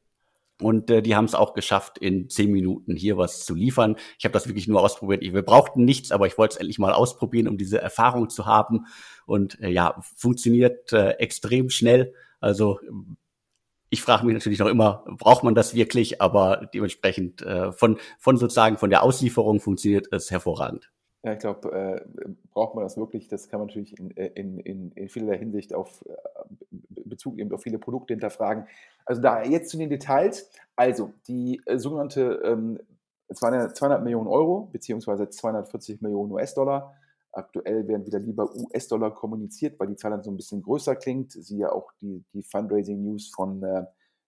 Und 0.59 0.89
äh, 0.89 1.03
die 1.03 1.15
haben 1.15 1.25
es 1.25 1.35
auch 1.35 1.53
geschafft, 1.53 1.99
in 1.99 2.29
zehn 2.29 2.51
Minuten 2.51 2.95
hier 2.95 3.15
was 3.17 3.45
zu 3.45 3.53
liefern. 3.53 3.95
Ich 4.17 4.25
habe 4.25 4.33
das 4.33 4.47
wirklich 4.47 4.67
nur 4.67 4.81
ausprobiert. 4.81 5.21
Wir 5.21 5.43
brauchten 5.43 5.85
nichts, 5.85 6.11
aber 6.11 6.25
ich 6.25 6.37
wollte 6.39 6.53
es 6.53 6.59
endlich 6.59 6.79
mal 6.79 6.93
ausprobieren, 6.93 7.47
um 7.47 7.59
diese 7.59 7.79
Erfahrung 7.79 8.29
zu 8.29 8.47
haben. 8.47 8.87
Und 9.27 9.59
äh, 9.61 9.69
ja, 9.69 10.01
funktioniert 10.15 10.91
äh, 10.93 11.11
extrem 11.19 11.69
schnell. 11.69 12.13
Also 12.39 12.79
ich 13.89 14.01
frage 14.01 14.25
mich 14.25 14.33
natürlich 14.33 14.59
noch 14.59 14.67
immer, 14.67 15.05
braucht 15.17 15.43
man 15.43 15.55
das 15.55 15.73
wirklich? 15.73 16.21
Aber 16.21 16.69
dementsprechend 16.73 17.41
äh, 17.41 17.71
von, 17.71 17.97
von 18.19 18.37
sozusagen 18.37 18.77
von 18.77 18.89
der 18.89 19.03
Auslieferung 19.03 19.59
funktioniert 19.59 20.07
es 20.11 20.29
hervorragend. 20.31 20.91
Ja, 21.23 21.33
ich 21.33 21.39
glaube, 21.39 21.71
äh, 21.71 22.29
braucht 22.51 22.75
man 22.75 22.83
das 22.83 22.97
wirklich? 22.97 23.27
Das 23.27 23.49
kann 23.49 23.59
man 23.59 23.67
natürlich 23.67 23.97
in, 23.99 24.15
äh, 24.15 24.27
in, 24.35 24.59
in, 24.59 24.91
in 24.91 25.09
vielerlei 25.09 25.37
Hinsicht 25.37 25.73
auf 25.73 26.05
äh, 26.07 26.13
Bezug 27.05 27.37
eben 27.37 27.51
auf 27.51 27.63
viele 27.63 27.79
Produkte 27.79 28.13
hinterfragen. 28.13 28.67
Also 29.05 29.21
da 29.21 29.43
jetzt 29.43 29.69
zu 29.69 29.77
den 29.77 29.89
Details. 29.89 30.49
Also 30.75 31.13
die 31.27 31.61
äh, 31.65 31.79
sogenannte, 31.79 32.41
ähm, 32.43 32.79
es 33.27 33.41
waren 33.41 33.53
ja 33.53 33.73
200 33.73 34.03
Millionen 34.03 34.27
Euro 34.27 34.69
beziehungsweise 34.71 35.29
240 35.29 36.01
Millionen 36.01 36.31
US-Dollar 36.31 36.93
Aktuell 37.37 37.87
werden 37.87 38.05
wieder 38.05 38.19
lieber 38.19 38.51
US-Dollar 38.55 39.13
kommuniziert, 39.13 39.79
weil 39.79 39.87
die 39.87 39.95
Zahl 39.95 40.11
dann 40.11 40.23
so 40.23 40.31
ein 40.31 40.37
bisschen 40.37 40.63
größer 40.63 40.95
klingt. 40.95 41.33
Siehe 41.33 41.71
auch 41.71 41.91
die, 42.01 42.23
die 42.33 42.41
Fundraising-News 42.41 43.31
von 43.35 43.61
äh, 43.61 43.85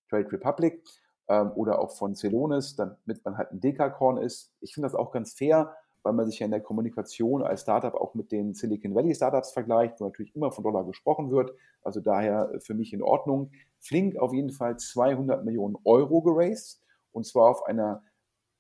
Trade 0.10 0.32
Republic 0.32 0.84
ähm, 1.28 1.52
oder 1.56 1.80
auch 1.80 1.98
von 1.98 2.14
Celonis, 2.14 2.76
damit 2.76 3.26
man 3.26 3.38
halt 3.38 3.52
ein 3.52 3.60
Dekakorn 3.60 4.18
ist. 4.18 4.52
Ich 4.62 4.76
finde 4.76 4.88
das 4.88 4.96
auch 4.96 5.12
ganz 5.12 5.34
fair, 5.34 5.76
weil 6.04 6.14
man 6.14 6.28
sich 6.28 6.40
ja 6.40 6.46
in 6.46 6.52
der 6.52 6.62
Kommunikation 6.62 7.42
als 7.42 7.62
Startup 7.62 7.96
auch 7.96 8.14
mit 8.14 8.32
den 8.32 8.54
Silicon 8.54 8.94
Valley 8.94 9.16
Startups 9.16 9.52
vergleicht, 9.54 10.00
wo 10.00 10.06
natürlich 10.06 10.36
immer 10.36 10.52
von 10.52 10.64
Dollar 10.64 10.86
gesprochen 10.86 11.32
wird. 11.32 11.52
Also 11.82 12.02
daher 12.02 12.52
für 12.60 12.76
mich 12.76 12.94
in 12.94 13.02
Ordnung. 13.02 13.52
Flink 13.80 14.18
auf 14.18 14.34
jeden 14.34 14.52
Fall 14.52 14.78
200 14.78 15.44
Millionen 15.46 15.78
Euro 15.84 16.22
geraced 16.22 16.82
und 17.12 17.26
zwar 17.26 17.50
auf 17.50 17.66
einer 17.66 18.04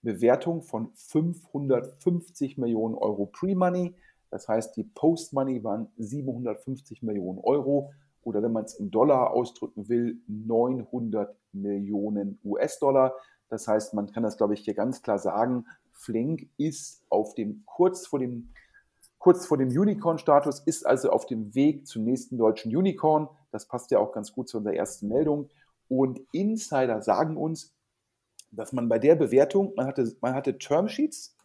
Bewertung 0.01 0.61
von 0.61 0.91
550 0.93 2.57
Millionen 2.57 2.95
Euro 2.95 3.25
Pre-Money. 3.25 3.95
Das 4.29 4.47
heißt, 4.47 4.75
die 4.77 4.83
Post-Money 4.83 5.63
waren 5.63 5.87
750 5.97 7.03
Millionen 7.03 7.39
Euro 7.39 7.91
oder 8.21 8.43
wenn 8.43 8.51
man 8.51 8.65
es 8.65 8.75
in 8.75 8.91
Dollar 8.91 9.31
ausdrücken 9.31 9.89
will, 9.89 10.21
900 10.27 11.35
Millionen 11.53 12.39
US-Dollar. 12.43 13.15
Das 13.49 13.67
heißt, 13.67 13.93
man 13.93 14.11
kann 14.11 14.23
das, 14.23 14.37
glaube 14.37 14.53
ich, 14.53 14.61
hier 14.61 14.75
ganz 14.75 15.01
klar 15.01 15.17
sagen, 15.17 15.65
Flink 15.93 16.49
ist 16.57 17.03
auf 17.09 17.33
dem 17.35 17.63
kurz 17.65 18.07
vor 18.07 18.19
dem 18.19 18.49
kurz 19.17 19.45
vor 19.45 19.57
dem 19.57 19.67
Unicorn-Status, 19.67 20.61
ist 20.61 20.85
also 20.85 21.11
auf 21.11 21.25
dem 21.25 21.53
Weg 21.53 21.85
zum 21.85 22.05
nächsten 22.05 22.37
deutschen 22.37 22.75
Unicorn. 22.75 23.27
Das 23.51 23.67
passt 23.67 23.91
ja 23.91 23.99
auch 23.99 24.13
ganz 24.13 24.31
gut 24.31 24.47
zu 24.47 24.57
unserer 24.57 24.75
ersten 24.75 25.09
Meldung. 25.09 25.49
Und 25.89 26.21
Insider 26.31 27.01
sagen 27.01 27.35
uns, 27.35 27.75
dass 28.51 28.71
man 28.71 28.87
bei 28.87 28.97
der 28.97 29.15
Bewertung, 29.15 29.73
man 29.75 29.85
hatte, 29.85 30.15
man 30.21 30.33
hatte 30.33 30.57
Termsheets, 30.57 31.35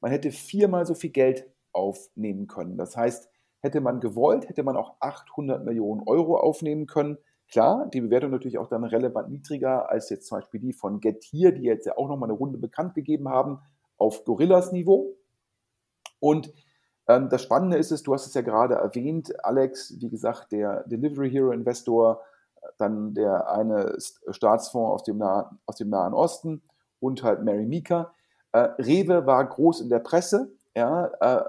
man 0.00 0.12
hätte 0.12 0.30
viermal 0.30 0.86
so 0.86 0.94
viel 0.94 1.10
Geld 1.10 1.50
aufnehmen 1.76 2.46
können. 2.46 2.76
Das 2.76 2.96
heißt, 2.96 3.28
hätte 3.60 3.80
man 3.80 4.00
gewollt, 4.00 4.48
hätte 4.48 4.62
man 4.62 4.76
auch 4.76 4.96
800 5.00 5.64
Millionen 5.64 6.02
Euro 6.06 6.38
aufnehmen 6.38 6.86
können. 6.86 7.18
Klar, 7.48 7.88
die 7.92 8.00
Bewertung 8.00 8.30
natürlich 8.30 8.58
auch 8.58 8.68
dann 8.68 8.84
relevant 8.84 9.28
niedriger 9.30 9.88
als 9.90 10.10
jetzt 10.10 10.26
zum 10.26 10.38
Beispiel 10.38 10.60
die 10.60 10.72
von 10.72 11.00
Getir, 11.00 11.52
die 11.52 11.62
jetzt 11.62 11.86
ja 11.86 11.96
auch 11.96 12.08
nochmal 12.08 12.28
eine 12.28 12.38
Runde 12.38 12.58
bekannt 12.58 12.94
gegeben 12.94 13.28
haben, 13.28 13.60
auf 13.98 14.24
Gorillas 14.24 14.72
Niveau. 14.72 15.14
Und 16.18 16.52
ähm, 17.08 17.28
das 17.28 17.42
Spannende 17.42 17.76
ist 17.76 17.92
es, 17.92 18.02
du 18.02 18.14
hast 18.14 18.26
es 18.26 18.34
ja 18.34 18.40
gerade 18.40 18.74
erwähnt, 18.74 19.32
Alex, 19.44 19.94
wie 20.00 20.08
gesagt, 20.08 20.52
der 20.52 20.82
Delivery 20.84 21.30
Hero 21.30 21.52
Investor, 21.52 22.22
dann 22.78 23.14
der 23.14 23.48
eine 23.50 23.96
Staatsfonds 24.30 24.92
aus 24.92 25.02
dem, 25.04 25.18
Nah 25.18 25.56
aus 25.66 25.76
dem 25.76 25.88
Nahen 25.88 26.14
Osten 26.14 26.62
und 26.98 27.22
halt 27.22 27.44
Mary 27.44 27.66
Mika. 27.66 28.12
Äh, 28.52 28.70
Rewe 28.78 29.26
war 29.26 29.46
groß 29.46 29.82
in 29.82 29.88
der 29.88 30.00
Presse, 30.00 30.52
ja, 30.76 31.06
äh, 31.20 31.42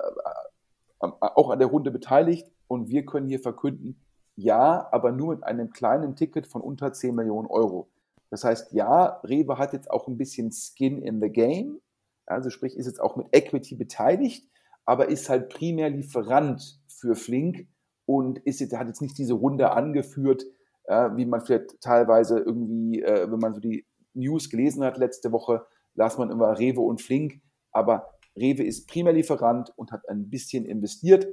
äh, 1.02 1.12
auch 1.20 1.52
an 1.52 1.60
der 1.60 1.68
Runde 1.68 1.92
beteiligt. 1.92 2.50
Und 2.68 2.90
wir 2.90 3.06
können 3.06 3.28
hier 3.28 3.40
verkünden, 3.40 4.02
ja, 4.36 4.88
aber 4.92 5.12
nur 5.12 5.36
mit 5.36 5.44
einem 5.44 5.72
kleinen 5.72 6.16
Ticket 6.16 6.48
von 6.48 6.62
unter 6.62 6.92
10 6.92 7.14
Millionen 7.16 7.48
Euro. 7.48 7.90
Das 8.30 8.44
heißt, 8.44 8.74
ja, 8.74 9.22
Rewe 9.24 9.58
hat 9.58 9.74
jetzt 9.74 9.90
auch 9.90 10.08
ein 10.08 10.18
bisschen 10.18 10.52
Skin 10.52 11.02
in 11.02 11.22
the 11.22 11.30
Game, 11.30 11.80
also 12.26 12.50
sprich, 12.50 12.76
ist 12.76 12.88
jetzt 12.88 13.00
auch 13.00 13.16
mit 13.16 13.28
Equity 13.32 13.76
beteiligt, 13.76 14.50
aber 14.86 15.08
ist 15.08 15.30
halt 15.30 15.50
primär 15.50 15.90
Lieferant 15.90 16.82
für 16.88 17.16
Flink 17.16 17.68
und 18.06 18.40
ist 18.40 18.60
jetzt, 18.60 18.76
hat 18.76 18.88
jetzt 18.88 19.02
nicht 19.02 19.18
diese 19.18 19.34
Runde 19.34 19.72
angeführt, 19.72 20.46
äh, 20.86 21.10
wie 21.16 21.26
man 21.26 21.42
vielleicht 21.42 21.80
teilweise 21.80 22.40
irgendwie, 22.40 23.02
äh, 23.02 23.32
wenn 23.32 23.40
man 23.40 23.54
so 23.54 23.62
die 23.62 23.86
News 24.14 24.50
gelesen 24.50 24.84
hat 24.84 24.98
letzte 24.98 25.32
Woche, 25.32 25.66
las 25.96 26.18
man 26.18 26.32
immer 26.32 26.60
Rewe 26.60 26.82
und 26.82 27.02
Flink, 27.02 27.42
aber 27.72 28.10
Rewe 28.38 28.64
ist 28.64 28.88
primär 28.88 29.14
Lieferant 29.14 29.74
und 29.76 29.92
hat 29.92 30.08
ein 30.10 30.30
bisschen 30.30 30.66
investiert. 30.66 31.28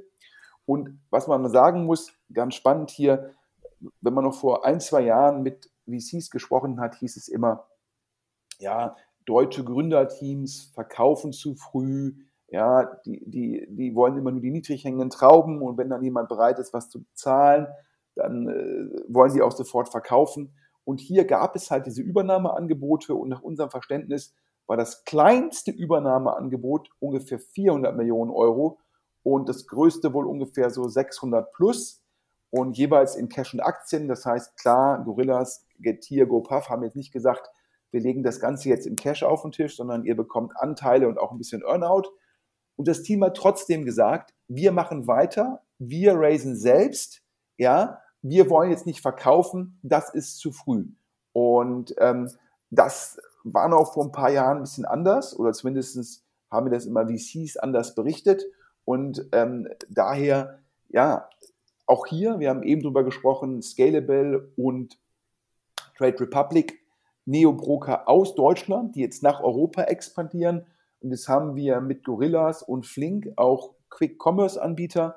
Und 0.65 0.99
was 1.09 1.27
man 1.27 1.47
sagen 1.49 1.85
muss, 1.85 2.13
ganz 2.33 2.55
spannend 2.55 2.89
hier, 2.89 3.31
wenn 4.01 4.13
man 4.13 4.23
noch 4.23 4.35
vor 4.35 4.65
ein, 4.65 4.79
zwei 4.79 5.01
Jahren 5.01 5.43
mit 5.43 5.69
VCs 5.87 6.31
gesprochen 6.31 6.79
hat, 6.79 6.95
hieß 6.95 7.17
es 7.17 7.27
immer, 7.27 7.67
ja, 8.59 8.95
deutsche 9.25 9.63
Gründerteams 9.63 10.71
verkaufen 10.73 11.33
zu 11.33 11.55
früh, 11.55 12.13
ja, 12.47 12.85
die, 13.05 13.23
die, 13.25 13.67
die 13.69 13.95
wollen 13.95 14.17
immer 14.17 14.31
nur 14.31 14.41
die 14.41 14.51
niedrig 14.51 14.83
hängenden 14.83 15.09
Trauben 15.09 15.61
und 15.61 15.77
wenn 15.77 15.89
dann 15.89 16.03
jemand 16.03 16.29
bereit 16.29 16.59
ist, 16.59 16.73
was 16.73 16.89
zu 16.89 17.03
bezahlen, 17.03 17.67
dann 18.15 18.47
äh, 18.47 19.03
wollen 19.07 19.33
die 19.33 19.41
auch 19.41 19.51
sofort 19.51 19.89
verkaufen. 19.89 20.53
Und 20.83 20.99
hier 20.99 21.25
gab 21.25 21.55
es 21.55 21.71
halt 21.71 21.87
diese 21.87 22.01
Übernahmeangebote 22.01 23.15
und 23.15 23.29
nach 23.29 23.41
unserem 23.41 23.71
Verständnis 23.71 24.35
war 24.67 24.77
das 24.77 25.03
kleinste 25.05 25.71
Übernahmeangebot 25.71 26.89
ungefähr 26.99 27.39
400 27.39 27.95
Millionen 27.95 28.31
Euro 28.31 28.79
und 29.23 29.49
das 29.49 29.67
größte 29.67 30.13
wohl 30.13 30.25
ungefähr 30.27 30.69
so 30.69 30.87
600 30.87 31.51
plus 31.53 32.03
und 32.49 32.77
jeweils 32.77 33.15
in 33.15 33.29
Cash 33.29 33.53
und 33.53 33.59
Aktien. 33.59 34.07
Das 34.07 34.25
heißt, 34.25 34.57
klar, 34.57 35.03
Gorillas, 35.03 35.65
Getir, 35.79 36.25
GoPuff 36.25 36.69
haben 36.69 36.83
jetzt 36.83 36.95
nicht 36.95 37.11
gesagt, 37.11 37.49
wir 37.91 38.01
legen 38.01 38.23
das 38.23 38.39
Ganze 38.39 38.69
jetzt 38.69 38.85
in 38.85 38.95
Cash 38.95 39.23
auf 39.23 39.41
den 39.41 39.51
Tisch, 39.51 39.77
sondern 39.77 40.05
ihr 40.05 40.15
bekommt 40.15 40.53
Anteile 40.57 41.07
und 41.07 41.17
auch 41.17 41.31
ein 41.31 41.37
bisschen 41.37 41.61
Earnout. 41.61 42.09
Und 42.75 42.87
das 42.87 43.03
Team 43.03 43.23
hat 43.23 43.37
trotzdem 43.37 43.85
gesagt, 43.85 44.33
wir 44.47 44.71
machen 44.71 45.07
weiter, 45.07 45.61
wir 45.79 46.15
raisen 46.15 46.55
selbst, 46.55 47.21
ja, 47.57 48.01
wir 48.21 48.49
wollen 48.49 48.71
jetzt 48.71 48.85
nicht 48.85 49.01
verkaufen, 49.01 49.79
das 49.81 50.13
ist 50.13 50.39
zu 50.39 50.51
früh. 50.51 50.87
Und 51.31 51.95
ähm, 51.99 52.29
das 52.69 53.19
war 53.45 53.69
noch 53.69 53.93
vor 53.93 54.05
ein 54.05 54.11
paar 54.11 54.31
Jahren 54.31 54.57
ein 54.57 54.63
bisschen 54.63 54.85
anders 54.85 55.37
oder 55.37 55.53
zumindest 55.53 56.23
haben 56.51 56.65
wir 56.65 56.71
das 56.71 56.85
immer 56.85 57.07
VCs 57.07 57.57
anders 57.57 57.95
berichtet. 57.95 58.43
Und 58.85 59.27
ähm, 59.31 59.67
daher, 59.89 60.59
ja, 60.89 61.29
auch 61.85 62.07
hier, 62.07 62.39
wir 62.39 62.49
haben 62.49 62.63
eben 62.63 62.81
drüber 62.81 63.03
gesprochen, 63.03 63.61
Scalable 63.61 64.51
und 64.57 64.97
Trade 65.97 66.19
Republic, 66.19 66.81
Neobroker 67.25 68.09
aus 68.09 68.35
Deutschland, 68.35 68.95
die 68.95 69.01
jetzt 69.01 69.23
nach 69.23 69.41
Europa 69.41 69.83
expandieren. 69.83 70.65
Und 71.01 71.11
das 71.11 71.27
haben 71.27 71.55
wir 71.55 71.81
mit 71.81 72.03
Gorillas 72.03 72.63
und 72.63 72.85
Flink, 72.85 73.31
auch 73.35 73.75
Quick-Commerce-Anbieter, 73.89 75.15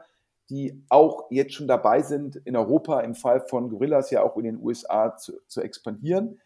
die 0.50 0.84
auch 0.88 1.30
jetzt 1.30 1.54
schon 1.54 1.68
dabei 1.68 2.02
sind, 2.02 2.36
in 2.36 2.56
Europa 2.56 3.00
im 3.00 3.14
Fall 3.14 3.40
von 3.40 3.70
Gorillas 3.70 4.10
ja 4.10 4.22
auch 4.22 4.36
in 4.36 4.44
den 4.44 4.62
USA 4.62 5.16
zu, 5.16 5.40
zu 5.46 5.60
expandieren. 5.60 6.40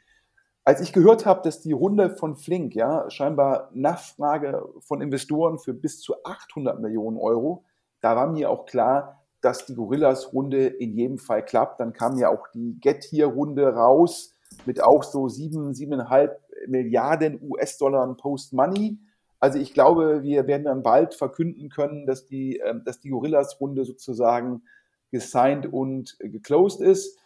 Als 0.64 0.80
ich 0.80 0.92
gehört 0.92 1.26
habe, 1.26 1.42
dass 1.42 1.60
die 1.60 1.72
Runde 1.72 2.10
von 2.10 2.36
Flink 2.36 2.74
ja 2.74 3.10
scheinbar 3.10 3.70
Nachfrage 3.74 4.64
von 4.80 5.00
Investoren 5.00 5.58
für 5.58 5.74
bis 5.74 6.00
zu 6.00 6.14
800 6.24 6.80
Millionen 6.80 7.16
Euro, 7.16 7.64
da 8.00 8.14
war 8.14 8.28
mir 8.28 8.48
auch 8.48 8.64
klar, 8.66 9.24
dass 9.40 9.66
die 9.66 9.74
Gorillas-Runde 9.74 10.66
in 10.66 10.96
jedem 10.96 11.18
Fall 11.18 11.44
klappt. 11.44 11.80
Dann 11.80 11.92
kam 11.92 12.16
ja 12.16 12.28
auch 12.28 12.46
die 12.54 12.78
Get 12.80 13.04
Here-Runde 13.04 13.74
raus 13.74 14.34
mit 14.64 14.82
auch 14.82 15.02
so 15.02 15.28
sieben, 15.28 15.74
siebeneinhalb 15.74 16.40
Milliarden 16.68 17.40
US-Dollar 17.42 18.14
Post-Money. 18.16 18.98
Also 19.40 19.58
ich 19.58 19.74
glaube, 19.74 20.22
wir 20.22 20.46
werden 20.46 20.64
dann 20.64 20.84
bald 20.84 21.14
verkünden 21.14 21.70
können, 21.70 22.06
dass 22.06 22.26
die, 22.26 22.58
ähm, 22.58 22.82
dass 22.84 23.00
die 23.00 23.10
Gorillas-Runde 23.10 23.84
sozusagen 23.84 24.62
gesigned 25.10 25.72
und 25.72 26.16
geclosed 26.20 26.80
ist. 26.80 27.18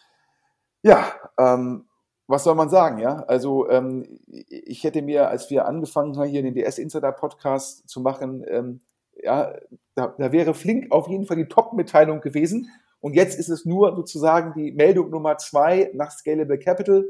Ja, 0.81 1.11
ähm, 1.37 1.86
was 2.27 2.43
soll 2.43 2.55
man 2.55 2.69
sagen, 2.69 2.99
ja? 2.99 3.23
Also 3.23 3.69
ähm, 3.69 4.19
ich 4.27 4.83
hätte 4.83 5.01
mir, 5.01 5.29
als 5.29 5.49
wir 5.49 5.65
angefangen 5.65 6.17
haben, 6.17 6.27
hier 6.27 6.43
den 6.43 6.53
DS 6.53 6.77
Insider 6.77 7.11
Podcast 7.11 7.87
zu 7.87 8.01
machen, 8.01 8.43
ähm, 8.47 8.81
ja, 9.15 9.53
da, 9.95 10.13
da 10.17 10.31
wäre 10.31 10.53
Flink 10.53 10.91
auf 10.91 11.07
jeden 11.07 11.25
Fall 11.25 11.37
die 11.37 11.47
Top-Mitteilung 11.47 12.21
gewesen. 12.21 12.69
Und 12.99 13.13
jetzt 13.13 13.39
ist 13.39 13.49
es 13.49 13.65
nur 13.65 13.95
sozusagen 13.95 14.53
die 14.53 14.71
Meldung 14.71 15.09
Nummer 15.09 15.37
zwei 15.37 15.89
nach 15.93 16.11
Scalable 16.11 16.59
Capital. 16.59 17.05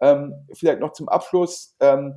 Ähm, 0.00 0.34
vielleicht 0.52 0.80
noch 0.80 0.92
zum 0.92 1.08
Abschluss. 1.08 1.74
Ähm, 1.80 2.14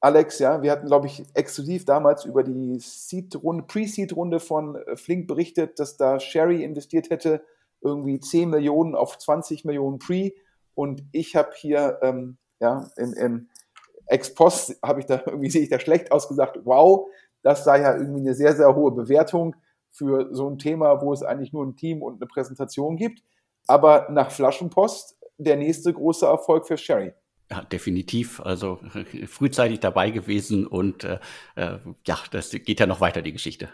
Alex, 0.00 0.38
ja, 0.38 0.62
wir 0.62 0.70
hatten, 0.70 0.86
glaube 0.86 1.06
ich, 1.06 1.24
exklusiv 1.34 1.84
damals 1.84 2.24
über 2.24 2.42
die 2.42 2.78
Seed-Runde, 2.78 3.64
Pre-Seed-Runde 3.64 4.38
von 4.38 4.76
äh, 4.76 4.96
Flink 4.96 5.26
berichtet, 5.26 5.78
dass 5.78 5.96
da 5.96 6.20
Sherry 6.20 6.62
investiert 6.62 7.10
hätte, 7.10 7.42
irgendwie 7.80 8.20
10 8.20 8.50
Millionen 8.50 8.94
auf 8.94 9.18
20 9.18 9.64
Millionen 9.64 9.98
Pre. 9.98 10.32
Und 10.74 11.02
ich 11.12 11.36
habe 11.36 11.52
hier, 11.56 11.98
ähm, 12.02 12.38
ja, 12.60 12.88
in, 12.96 13.12
in 13.12 13.48
Ex-Post 14.06 14.78
habe 14.82 15.00
ich 15.00 15.06
da 15.06 15.22
irgendwie, 15.26 15.50
sehe 15.50 15.62
ich 15.62 15.70
da 15.70 15.78
schlecht 15.78 16.12
ausgesagt, 16.12 16.58
wow, 16.64 17.08
das 17.42 17.64
sei 17.64 17.82
ja 17.82 17.96
irgendwie 17.96 18.20
eine 18.20 18.34
sehr, 18.34 18.54
sehr 18.56 18.74
hohe 18.74 18.92
Bewertung 18.92 19.56
für 19.90 20.34
so 20.34 20.48
ein 20.48 20.58
Thema, 20.58 21.00
wo 21.02 21.12
es 21.12 21.22
eigentlich 21.22 21.52
nur 21.52 21.64
ein 21.64 21.76
Team 21.76 22.02
und 22.02 22.16
eine 22.16 22.26
Präsentation 22.26 22.96
gibt. 22.96 23.22
Aber 23.66 24.08
nach 24.10 24.30
Flaschenpost 24.30 25.16
der 25.38 25.56
nächste 25.56 25.92
große 25.92 26.26
Erfolg 26.26 26.66
für 26.66 26.76
Sherry. 26.76 27.12
Ja, 27.50 27.62
definitiv. 27.62 28.40
Also 28.40 28.80
frühzeitig 29.26 29.80
dabei 29.80 30.10
gewesen 30.10 30.66
und 30.66 31.04
äh, 31.04 31.18
äh, 31.56 31.78
ja, 32.06 32.18
das 32.30 32.50
geht 32.50 32.80
ja 32.80 32.86
noch 32.86 33.00
weiter, 33.00 33.22
die 33.22 33.32
Geschichte. 33.32 33.68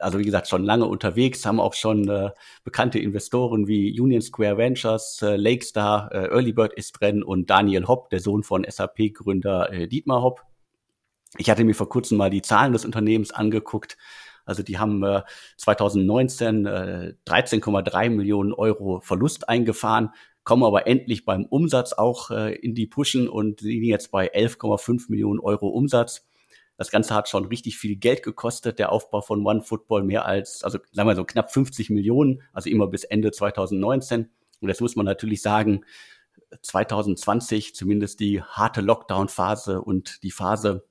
also 0.00 0.18
wie 0.18 0.24
gesagt, 0.24 0.48
schon 0.48 0.64
lange 0.64 0.86
unterwegs, 0.86 1.44
haben 1.46 1.60
auch 1.60 1.74
schon 1.74 2.08
äh, 2.08 2.30
bekannte 2.64 2.98
Investoren 2.98 3.66
wie 3.68 3.98
Union 4.00 4.22
Square 4.22 4.56
Ventures, 4.56 5.20
äh, 5.22 5.36
Lakestar, 5.36 6.10
äh, 6.12 6.28
Earlybird 6.28 6.72
ist 6.74 6.92
drin 7.00 7.22
und 7.22 7.50
Daniel 7.50 7.86
Hopp, 7.86 8.10
der 8.10 8.20
Sohn 8.20 8.42
von 8.42 8.64
SAP-Gründer 8.68 9.72
äh, 9.72 9.88
Dietmar 9.88 10.22
Hopp. 10.22 10.42
Ich 11.38 11.48
hatte 11.48 11.64
mir 11.64 11.74
vor 11.74 11.88
kurzem 11.88 12.18
mal 12.18 12.30
die 12.30 12.42
Zahlen 12.42 12.72
des 12.72 12.84
Unternehmens 12.84 13.30
angeguckt. 13.30 13.96
Also 14.44 14.62
die 14.62 14.78
haben 14.78 15.02
äh, 15.04 15.22
2019 15.58 16.66
äh, 16.66 17.14
13,3 17.26 18.10
Millionen 18.10 18.52
Euro 18.52 19.00
Verlust 19.00 19.48
eingefahren, 19.48 20.10
kommen 20.42 20.64
aber 20.64 20.86
endlich 20.86 21.24
beim 21.24 21.44
Umsatz 21.44 21.92
auch 21.92 22.30
äh, 22.30 22.54
in 22.54 22.74
die 22.74 22.86
Pushen 22.86 23.28
und 23.28 23.60
liegen 23.60 23.86
jetzt 23.86 24.10
bei 24.10 24.34
11,5 24.34 25.06
Millionen 25.08 25.38
Euro 25.38 25.68
Umsatz. 25.68 26.26
Das 26.80 26.90
Ganze 26.90 27.14
hat 27.14 27.28
schon 27.28 27.44
richtig 27.44 27.76
viel 27.76 27.96
Geld 27.96 28.22
gekostet, 28.22 28.78
der 28.78 28.90
Aufbau 28.90 29.20
von 29.20 29.44
One 29.44 29.60
Football 29.60 30.02
mehr 30.02 30.24
als, 30.24 30.64
also 30.64 30.78
sagen 30.92 31.10
wir 31.10 31.14
so 31.14 31.26
knapp 31.26 31.52
50 31.52 31.90
Millionen, 31.90 32.40
also 32.54 32.70
immer 32.70 32.86
bis 32.86 33.04
Ende 33.04 33.32
2019. 33.32 34.30
Und 34.62 34.66
das 34.66 34.80
muss 34.80 34.96
man 34.96 35.04
natürlich 35.04 35.42
sagen, 35.42 35.84
2020, 36.62 37.74
zumindest 37.74 38.18
die 38.20 38.40
harte 38.42 38.80
Lockdown-Phase 38.80 39.82
und 39.82 40.22
die 40.22 40.30
Phase, 40.30 40.86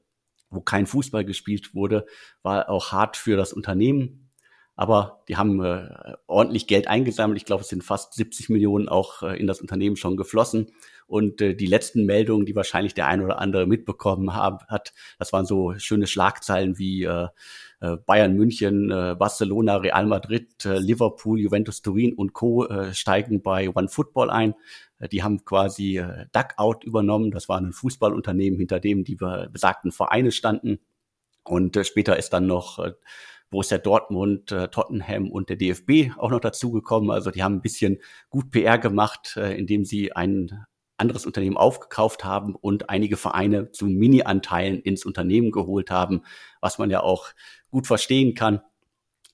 wo 0.51 0.61
kein 0.61 0.85
Fußball 0.85 1.25
gespielt 1.25 1.73
wurde, 1.73 2.05
war 2.43 2.69
auch 2.69 2.91
hart 2.91 3.17
für 3.17 3.35
das 3.35 3.51
Unternehmen. 3.51 4.29
Aber 4.75 5.23
die 5.27 5.37
haben 5.37 5.59
äh, 5.65 6.13
ordentlich 6.27 6.67
Geld 6.67 6.87
eingesammelt. 6.87 7.39
Ich 7.39 7.45
glaube, 7.45 7.63
es 7.63 7.69
sind 7.69 7.83
fast 7.83 8.13
70 8.13 8.49
Millionen 8.49 8.89
auch 8.89 9.23
äh, 9.23 9.39
in 9.39 9.47
das 9.47 9.59
Unternehmen 9.59 9.95
schon 9.95 10.17
geflossen. 10.17 10.71
Und 11.09 11.41
äh, 11.41 11.55
die 11.55 11.65
letzten 11.65 12.05
Meldungen, 12.05 12.45
die 12.45 12.55
wahrscheinlich 12.55 12.93
der 12.93 13.07
ein 13.07 13.21
oder 13.21 13.39
andere 13.39 13.65
mitbekommen 13.65 14.35
haben, 14.35 14.59
hat, 14.67 14.93
das 15.17 15.33
waren 15.33 15.45
so 15.45 15.73
schöne 15.79 16.05
Schlagzeilen 16.05 16.77
wie 16.77 17.03
äh, 17.03 17.27
äh, 17.81 17.97
Bayern 17.97 18.35
München, 18.35 18.91
äh, 18.91 19.15
Barcelona, 19.17 19.77
Real 19.77 20.05
Madrid, 20.05 20.65
äh, 20.65 20.77
Liverpool, 20.77 21.39
Juventus 21.39 21.81
Turin 21.81 22.13
und 22.13 22.33
Co. 22.33 22.67
Äh, 22.67 22.93
steigen 22.93 23.41
bei 23.41 23.75
OneFootball 23.75 24.29
ein. 24.29 24.53
Äh, 24.99 25.09
die 25.09 25.23
haben 25.23 25.43
quasi 25.45 25.97
äh, 25.97 26.27
Duckout 26.31 26.83
übernommen. 26.83 27.31
Das 27.31 27.49
war 27.49 27.59
ein 27.59 27.73
Fußballunternehmen, 27.73 28.59
hinter 28.59 28.79
dem 28.79 29.03
die 29.03 29.15
besagten 29.15 29.91
Vereine 29.91 30.31
standen. 30.31 30.77
Und 31.43 31.75
äh, 31.75 31.83
später 31.83 32.17
ist 32.17 32.33
dann 32.33 32.45
noch 32.45 32.77
äh, 32.77 32.91
Borussia 33.49 33.79
Dortmund, 33.79 34.51
äh, 34.51 34.67
Tottenham 34.67 35.31
und 35.31 35.49
der 35.49 35.55
DFB 35.55 36.15
auch 36.17 36.29
noch 36.29 36.39
dazugekommen. 36.39 37.09
Also 37.09 37.31
die 37.31 37.41
haben 37.41 37.55
ein 37.55 37.61
bisschen 37.61 37.97
gut 38.29 38.51
PR 38.51 38.77
gemacht, 38.77 39.37
äh, 39.37 39.57
indem 39.57 39.85
sie 39.85 40.11
einen 40.11 40.65
anderes 40.99 41.25
Unternehmen 41.25 41.57
aufgekauft 41.57 42.23
haben 42.23 42.55
und 42.55 42.89
einige 42.89 43.17
Vereine 43.17 43.71
zu 43.71 43.85
Mini-Anteilen 43.85 44.81
ins 44.81 45.05
Unternehmen 45.05 45.51
geholt 45.51 45.91
haben, 45.91 46.23
was 46.61 46.77
man 46.77 46.89
ja 46.89 47.01
auch 47.01 47.29
gut 47.71 47.87
verstehen 47.87 48.35
kann. 48.35 48.61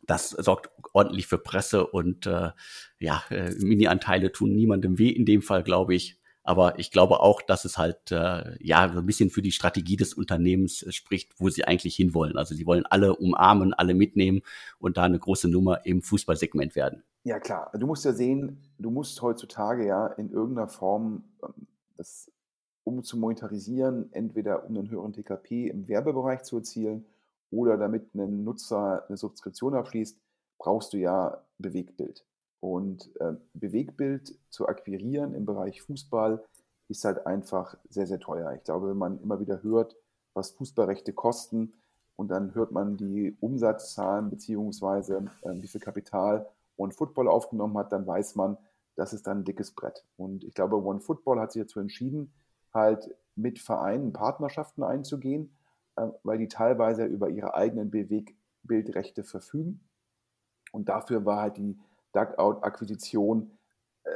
Das 0.04 0.30
sorgt 0.30 0.69
ordentlich 0.93 1.28
für 1.28 1.38
Presse 1.38 1.88
und 1.88 2.28
äh, 2.28 2.51
ja, 2.99 3.23
äh, 3.30 3.51
Mini-Anteile 3.58 4.32
tun 4.32 4.54
niemandem 4.54 4.97
weh 4.99 5.10
in 5.10 5.25
dem 5.25 5.41
Fall, 5.41 5.63
glaube 5.63 5.95
ich. 5.95 6.19
Aber 6.45 6.77
ich 6.77 6.91
glaube 6.91 7.21
auch, 7.21 7.41
dass 7.41 7.65
es 7.65 7.77
halt 7.77 8.12
äh, 8.12 8.55
ja 8.63 8.88
so 8.93 8.99
ein 8.99 9.05
bisschen 9.05 9.31
für 9.31 9.41
die 9.41 9.51
Strategie 9.51 9.97
des 9.97 10.13
Unternehmens 10.13 10.84
äh, 10.84 10.91
spricht, 10.91 11.34
wo 11.39 11.49
sie 11.49 11.65
eigentlich 11.65 11.95
hinwollen. 11.95 12.38
Also 12.38 12.53
sie 12.53 12.67
wollen 12.67 12.86
alle 12.86 13.15
umarmen, 13.15 13.73
alle 13.73 13.95
mitnehmen 13.95 14.41
und 14.77 14.97
da 14.97 15.03
eine 15.03 15.17
große 15.17 15.49
Nummer 15.49 15.86
im 15.86 16.03
Fußballsegment 16.03 16.75
werden. 16.75 17.03
Ja, 17.23 17.39
klar. 17.39 17.71
Du 17.73 17.88
musst 17.88 18.05
ja 18.05 18.13
sehen, 18.13 18.62
du 18.77 18.91
musst 18.91 19.19
heutzutage 19.23 19.88
ja 19.88 20.05
in 20.05 20.29
irgendeiner 20.29 20.67
Form 20.67 21.23
ähm, 21.43 21.67
das, 21.97 22.31
um 22.84 23.03
zu 23.03 23.17
monetarisieren, 23.17 24.13
entweder 24.13 24.65
um 24.65 24.77
einen 24.77 24.91
höheren 24.91 25.13
TKP 25.13 25.67
im 25.67 25.88
Werbebereich 25.88 26.43
zu 26.43 26.58
erzielen 26.58 27.05
oder 27.49 27.77
damit 27.77 28.13
ein 28.13 28.43
Nutzer 28.43 29.05
eine 29.08 29.17
Subskription 29.17 29.73
abschließt, 29.73 30.19
brauchst 30.60 30.93
du 30.93 30.97
ja 30.97 31.43
Bewegtbild. 31.58 32.23
Und 32.65 33.12
äh, 33.19 33.34
Bewegtbild 33.54 34.39
zu 34.49 34.67
akquirieren 34.67 35.36
im 35.36 35.45
Bereich 35.45 35.84
Fußball 35.84 36.43
ist 36.88 37.06
halt 37.06 37.28
einfach 37.28 37.78
sehr, 37.89 38.08
sehr 38.08 38.19
teuer. 38.19 38.54
Ich 38.54 38.63
glaube, 38.63 38.89
wenn 38.89 38.97
man 38.97 39.21
immer 39.21 39.39
wieder 39.39 39.62
hört, 39.62 39.95
was 40.34 40.49
Fußballrechte 40.49 41.13
kosten 41.13 41.73
und 42.15 42.30
dann 42.30 42.56
hört 42.56 42.71
man 42.71 42.97
die 42.97 43.38
Umsatzzahlen 43.39 44.32
beziehungsweise 44.32 45.30
äh, 45.43 45.62
wie 45.62 45.67
viel 45.67 45.80
Kapital 45.80 46.49
One 46.75 46.91
Football 46.91 47.28
aufgenommen 47.28 47.78
hat, 47.78 47.91
dann 47.91 48.08
weiß 48.08 48.34
man, 48.34 48.58
das 48.95 49.13
ist 49.13 49.28
dann 49.28 49.41
ein 49.41 49.45
dickes 49.45 49.69
Brett. 49.69 50.04
Und 50.17 50.43
ich 50.43 50.56
glaube, 50.56 50.84
One 50.84 51.01
Football 51.01 51.39
hat 51.39 51.51
sich 51.51 51.62
dazu 51.62 51.80
entschieden, 51.80 52.34
halt 52.73 53.15
mit 53.36 53.60
Vereinen 53.60 54.12
Partnerschaften 54.12 54.82
einzugehen, 54.82 55.56
äh, 55.97 56.08
weil 56.23 56.39
die 56.39 56.47
teilweise 56.47 57.06
über 57.06 57.30
ihre 57.30 57.54
eigenen 57.54 57.91
Bewegbildrechte 57.91 59.23
verfügen. 59.23 59.82
Und 60.71 60.89
dafür 60.89 61.25
war 61.25 61.41
halt 61.41 61.58
die 61.58 61.78
Duckout-Akquisition, 62.15 63.51
äh, 64.04 64.10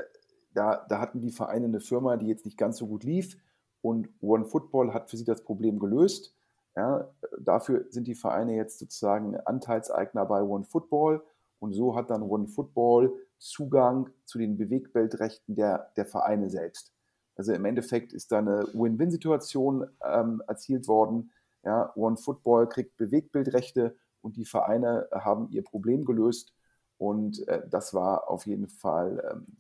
da, 0.53 0.85
da 0.89 0.99
hatten 0.99 1.21
die 1.21 1.31
Vereine 1.31 1.65
eine 1.65 1.79
Firma, 1.79 2.17
die 2.17 2.27
jetzt 2.27 2.45
nicht 2.45 2.57
ganz 2.57 2.77
so 2.77 2.87
gut 2.87 3.03
lief. 3.03 3.37
Und 3.81 4.09
One 4.21 4.45
Football 4.45 4.93
hat 4.93 5.09
für 5.09 5.17
sie 5.17 5.25
das 5.25 5.43
Problem 5.43 5.79
gelöst. 5.79 6.35
Ja, 6.75 7.09
dafür 7.39 7.85
sind 7.89 8.07
die 8.07 8.15
Vereine 8.15 8.55
jetzt 8.55 8.79
sozusagen 8.79 9.35
Anteilseigner 9.37 10.25
bei 10.25 10.41
One 10.41 10.65
Football 10.65 11.23
und 11.59 11.73
so 11.73 11.95
hat 11.95 12.09
dann 12.09 12.23
One 12.23 12.47
Football 12.47 13.13
Zugang 13.37 14.09
zu 14.25 14.37
den 14.37 14.57
Bewegbildrechten 14.57 15.55
der, 15.55 15.91
der 15.95 16.05
Vereine 16.05 16.49
selbst. 16.49 16.93
Also 17.35 17.53
im 17.53 17.65
Endeffekt 17.65 18.11
ist 18.11 18.31
da 18.31 18.39
eine 18.39 18.67
Win-Win-Situation 18.73 19.87
ähm, 20.03 20.41
erzielt 20.47 20.87
worden. 20.87 21.31
Ja, 21.63 21.91
One 21.95 22.17
Football 22.17 22.67
kriegt 22.67 22.97
Bewegbildrechte 22.97 23.95
und 24.21 24.35
die 24.35 24.45
Vereine 24.45 25.07
haben 25.13 25.49
ihr 25.51 25.63
Problem 25.63 26.05
gelöst. 26.05 26.53
Und 26.99 27.47
äh, 27.47 27.63
das 27.67 27.93
war 27.95 28.29
auf 28.29 28.45
jeden 28.45 28.67
Fall 28.67 29.23
ähm, 29.31 29.57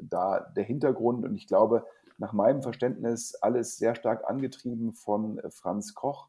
da 0.00 0.40
der 0.40 0.64
Hintergrund. 0.64 1.24
Und 1.26 1.34
ich 1.34 1.46
glaube, 1.46 1.84
nach 2.18 2.32
meinem 2.32 2.62
Verständnis 2.62 3.34
alles 3.34 3.76
sehr 3.76 3.94
stark 3.94 4.28
angetrieben 4.30 4.94
von 4.94 5.38
äh, 5.38 5.50
Franz 5.50 5.94
Koch. 5.94 6.28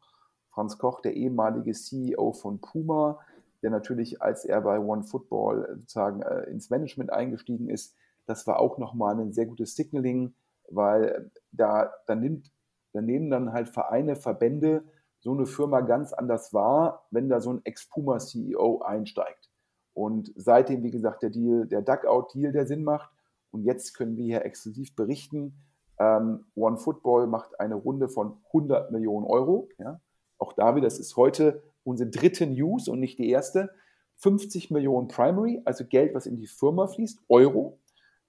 Franz 0.50 0.76
Koch, 0.76 1.00
der 1.00 1.14
ehemalige 1.14 1.72
CEO 1.72 2.32
von 2.32 2.60
Puma, 2.60 3.20
der 3.62 3.70
natürlich, 3.70 4.20
als 4.20 4.44
er 4.44 4.60
bei 4.60 4.78
One 4.78 5.04
Football 5.04 5.64
äh, 5.64 5.76
sozusagen 5.76 6.22
äh, 6.22 6.42
ins 6.50 6.68
Management 6.68 7.12
eingestiegen 7.12 7.70
ist, 7.70 7.94
das 8.26 8.46
war 8.46 8.58
auch 8.58 8.78
nochmal 8.78 9.18
ein 9.20 9.32
sehr 9.32 9.46
gutes 9.46 9.76
Signaling, 9.76 10.34
weil 10.68 11.04
äh, 11.04 11.40
da, 11.52 11.92
da, 12.06 12.16
nimmt, 12.16 12.50
da 12.92 13.00
nehmen 13.00 13.30
dann 13.30 13.52
halt 13.52 13.68
Vereine, 13.68 14.16
Verbände 14.16 14.82
so 15.20 15.32
eine 15.32 15.46
Firma 15.46 15.80
ganz 15.80 16.12
anders 16.12 16.52
wahr, 16.52 17.06
wenn 17.10 17.28
da 17.28 17.40
so 17.40 17.52
ein 17.52 17.60
Ex-Puma-CEO 17.64 18.82
einsteigt. 18.82 19.48
Und 19.94 20.32
seitdem, 20.36 20.82
wie 20.82 20.90
gesagt, 20.90 21.22
der 21.22 21.30
Deal, 21.30 21.66
der 21.66 21.82
Duckout-Deal, 21.82 22.52
der 22.52 22.66
Sinn 22.66 22.84
macht. 22.84 23.10
Und 23.52 23.62
jetzt 23.62 23.94
können 23.94 24.16
wir 24.16 24.24
hier 24.24 24.44
exklusiv 24.44 24.94
berichten, 24.94 25.54
Ähm, 25.96 26.44
One 26.56 26.76
Football 26.76 27.28
macht 27.28 27.60
eine 27.60 27.76
Runde 27.76 28.08
von 28.08 28.38
100 28.48 28.90
Millionen 28.90 29.24
Euro. 29.26 29.68
Ja. 29.78 30.00
Auch 30.38 30.52
da 30.52 30.74
wieder, 30.74 30.86
das 30.86 30.98
ist 30.98 31.16
heute 31.16 31.62
unsere 31.84 32.10
dritte 32.10 32.48
News 32.48 32.88
und 32.88 32.98
nicht 32.98 33.18
die 33.20 33.30
erste. 33.30 33.70
50 34.16 34.72
Millionen 34.72 35.06
Primary, 35.06 35.62
also 35.64 35.84
Geld, 35.84 36.14
was 36.14 36.26
in 36.26 36.36
die 36.36 36.48
Firma 36.48 36.88
fließt, 36.88 37.20
Euro. 37.28 37.78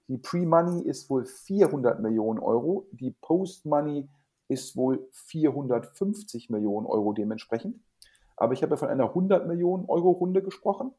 Die 0.08 0.18
Pre-Money 0.18 0.82
ist 0.82 1.10
wohl 1.10 1.24
400 1.24 2.00
Millionen 2.00 2.38
Euro. 2.38 2.86
Die 2.92 3.10
Post-Money 3.10 4.08
ist 4.48 4.76
wohl 4.76 5.08
450 5.12 6.50
Millionen 6.50 6.86
Euro 6.86 7.12
dementsprechend. 7.12 7.80
Aber 8.36 8.52
ich 8.52 8.62
habe 8.62 8.74
ja 8.74 8.76
von 8.76 8.88
einer 8.88 9.08
100 9.08 9.48
Millionen 9.48 9.86
Euro 9.86 10.10
Runde 10.10 10.42
gesprochen. 10.42 10.92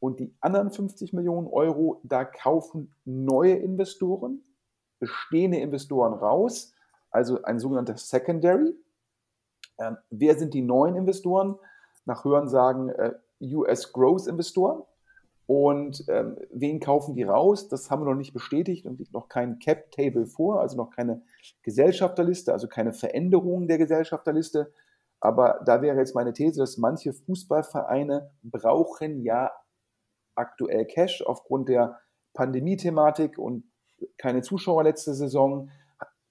Und 0.00 0.20
die 0.20 0.34
anderen 0.40 0.70
50 0.70 1.12
Millionen 1.12 1.48
Euro, 1.48 2.00
da 2.04 2.24
kaufen 2.24 2.94
neue 3.04 3.54
Investoren, 3.54 4.42
bestehende 5.00 5.58
Investoren 5.58 6.14
raus, 6.14 6.74
also 7.10 7.42
ein 7.42 7.58
sogenannter 7.58 7.96
Secondary. 7.96 8.74
Ähm, 9.78 9.96
wer 10.10 10.38
sind 10.38 10.54
die 10.54 10.62
neuen 10.62 10.96
Investoren? 10.96 11.56
Nach 12.04 12.24
Hörensagen 12.24 12.90
äh, 12.90 13.14
US 13.42 13.92
Growth 13.92 14.26
Investoren. 14.26 14.82
Und 15.46 16.04
ähm, 16.08 16.36
wen 16.50 16.78
kaufen 16.78 17.14
die 17.14 17.22
raus? 17.22 17.68
Das 17.68 17.90
haben 17.90 18.02
wir 18.02 18.10
noch 18.10 18.18
nicht 18.18 18.34
bestätigt 18.34 18.84
und 18.84 18.98
liegt 18.98 19.14
noch 19.14 19.28
kein 19.28 19.58
Cap-Table 19.58 20.26
vor, 20.26 20.60
also 20.60 20.76
noch 20.76 20.90
keine 20.90 21.22
Gesellschafterliste, 21.62 22.52
also 22.52 22.68
keine 22.68 22.92
Veränderungen 22.92 23.66
der 23.66 23.78
Gesellschafterliste. 23.78 24.72
Aber 25.20 25.62
da 25.64 25.80
wäre 25.80 25.96
jetzt 25.96 26.14
meine 26.14 26.34
These, 26.34 26.60
dass 26.60 26.76
manche 26.76 27.14
Fußballvereine 27.14 28.30
brauchen 28.42 29.22
ja 29.22 29.50
aktuell 30.38 30.86
Cash 30.86 31.22
aufgrund 31.22 31.68
der 31.68 31.98
Pandemie-Thematik 32.34 33.38
und 33.38 33.64
keine 34.16 34.42
Zuschauer 34.42 34.84
letzte 34.84 35.14
Saison, 35.14 35.70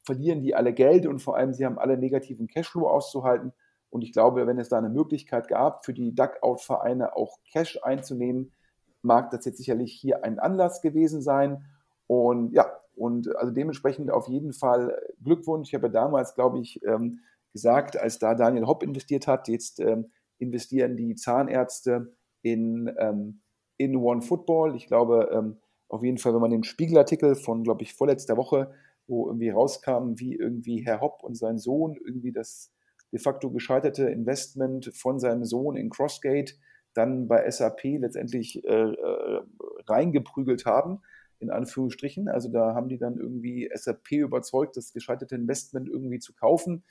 verlieren 0.04 0.42
die 0.42 0.56
alle 0.56 0.74
Geld 0.74 1.06
und 1.06 1.20
vor 1.20 1.36
allem 1.36 1.54
sie 1.54 1.66
haben 1.66 1.78
alle 1.78 1.98
negativen 1.98 2.48
Cashflow 2.48 2.88
auszuhalten. 2.88 3.52
Und 3.90 4.04
ich 4.04 4.14
glaube, 4.14 4.48
wenn 4.48 4.58
es 4.58 4.70
da 4.70 4.78
eine 4.78 4.90
Möglichkeit 4.90 5.48
gab, 5.48 5.86
für 5.86 5.94
die 5.94 6.16
Duckout-Vereine 6.16 7.16
auch 7.16 7.38
Cash 7.52 7.80
einzunehmen, 7.84 8.54
mag 9.02 9.32
das 9.32 9.46
jetzt 9.46 9.58
sicherlich 9.58 9.94
hier 9.94 10.24
ein 10.24 10.40
Anlass 10.40 10.82
gewesen 10.82 11.22
sein. 11.22 11.66
Und 12.08 12.54
ja, 12.54 12.72
und 12.96 13.36
also 13.36 13.52
dementsprechend 13.52 14.10
auf 14.10 14.28
jeden 14.28 14.54
Fall 14.54 14.98
Glückwunsch. 15.24 15.70
Ich 15.70 15.76
habe 15.76 15.90
damals, 15.90 16.36
glaube 16.36 16.60
ich, 16.60 16.84
ähm, 16.86 17.20
gesagt, 17.54 18.00
als 18.00 18.18
da 18.20 18.34
Daniel 18.34 18.66
Hopp 18.66 18.84
investiert 18.84 19.28
hat, 19.28 19.48
jetzt 19.48 19.80
ähm, 19.80 20.12
investieren 20.40 20.96
die 20.96 21.16
Zahnärzte 21.16 22.14
in, 22.42 22.94
ähm, 22.98 23.42
in 23.78 23.96
One 23.96 24.22
Football. 24.22 24.76
Ich 24.76 24.88
glaube, 24.88 25.56
auf 25.88 26.04
jeden 26.04 26.18
Fall, 26.18 26.34
wenn 26.34 26.42
man 26.42 26.52
den 26.52 26.64
Spiegelartikel 26.64 27.36
von, 27.36 27.64
glaube 27.64 27.84
ich, 27.84 27.94
vorletzter 27.94 28.38
Woche, 28.38 28.74
wo 29.08 29.28
irgendwie 29.28 29.50
rauskam, 29.50 30.14
wie 30.18 30.36
irgendwie 30.36 30.86
Herr 30.86 31.02
Hopp 31.02 31.24
und 31.24 31.36
sein 31.36 31.58
Sohn 31.58 31.96
irgendwie 31.96 32.32
das 32.32 32.72
de 33.12 33.20
facto 33.20 33.50
gescheiterte 33.52 34.10
Investment 34.10 34.92
von 34.94 35.20
seinem 35.20 35.46
Sohn 35.46 35.78
in 35.78 35.90
Crossgate 35.90 36.56
dann 36.94 37.28
bei 37.28 37.50
SAP 37.50 37.84
letztendlich 37.84 38.66
äh, 38.66 38.92
äh, 38.92 39.42
reingeprügelt 39.88 40.66
haben, 40.66 41.00
in 41.40 41.52
Anführungsstrichen. 41.52 42.28
Also 42.28 42.50
da 42.50 42.74
haben 42.74 42.90
die 42.90 42.98
dann 42.98 43.18
irgendwie 43.18 43.70
SAP 43.74 44.12
überzeugt, 44.14 44.76
das 44.76 44.94
gescheiterte 44.94 45.36
Investment 45.36 45.88
irgendwie 45.88 46.20
zu 46.20 46.34
kaufen. 46.34 46.84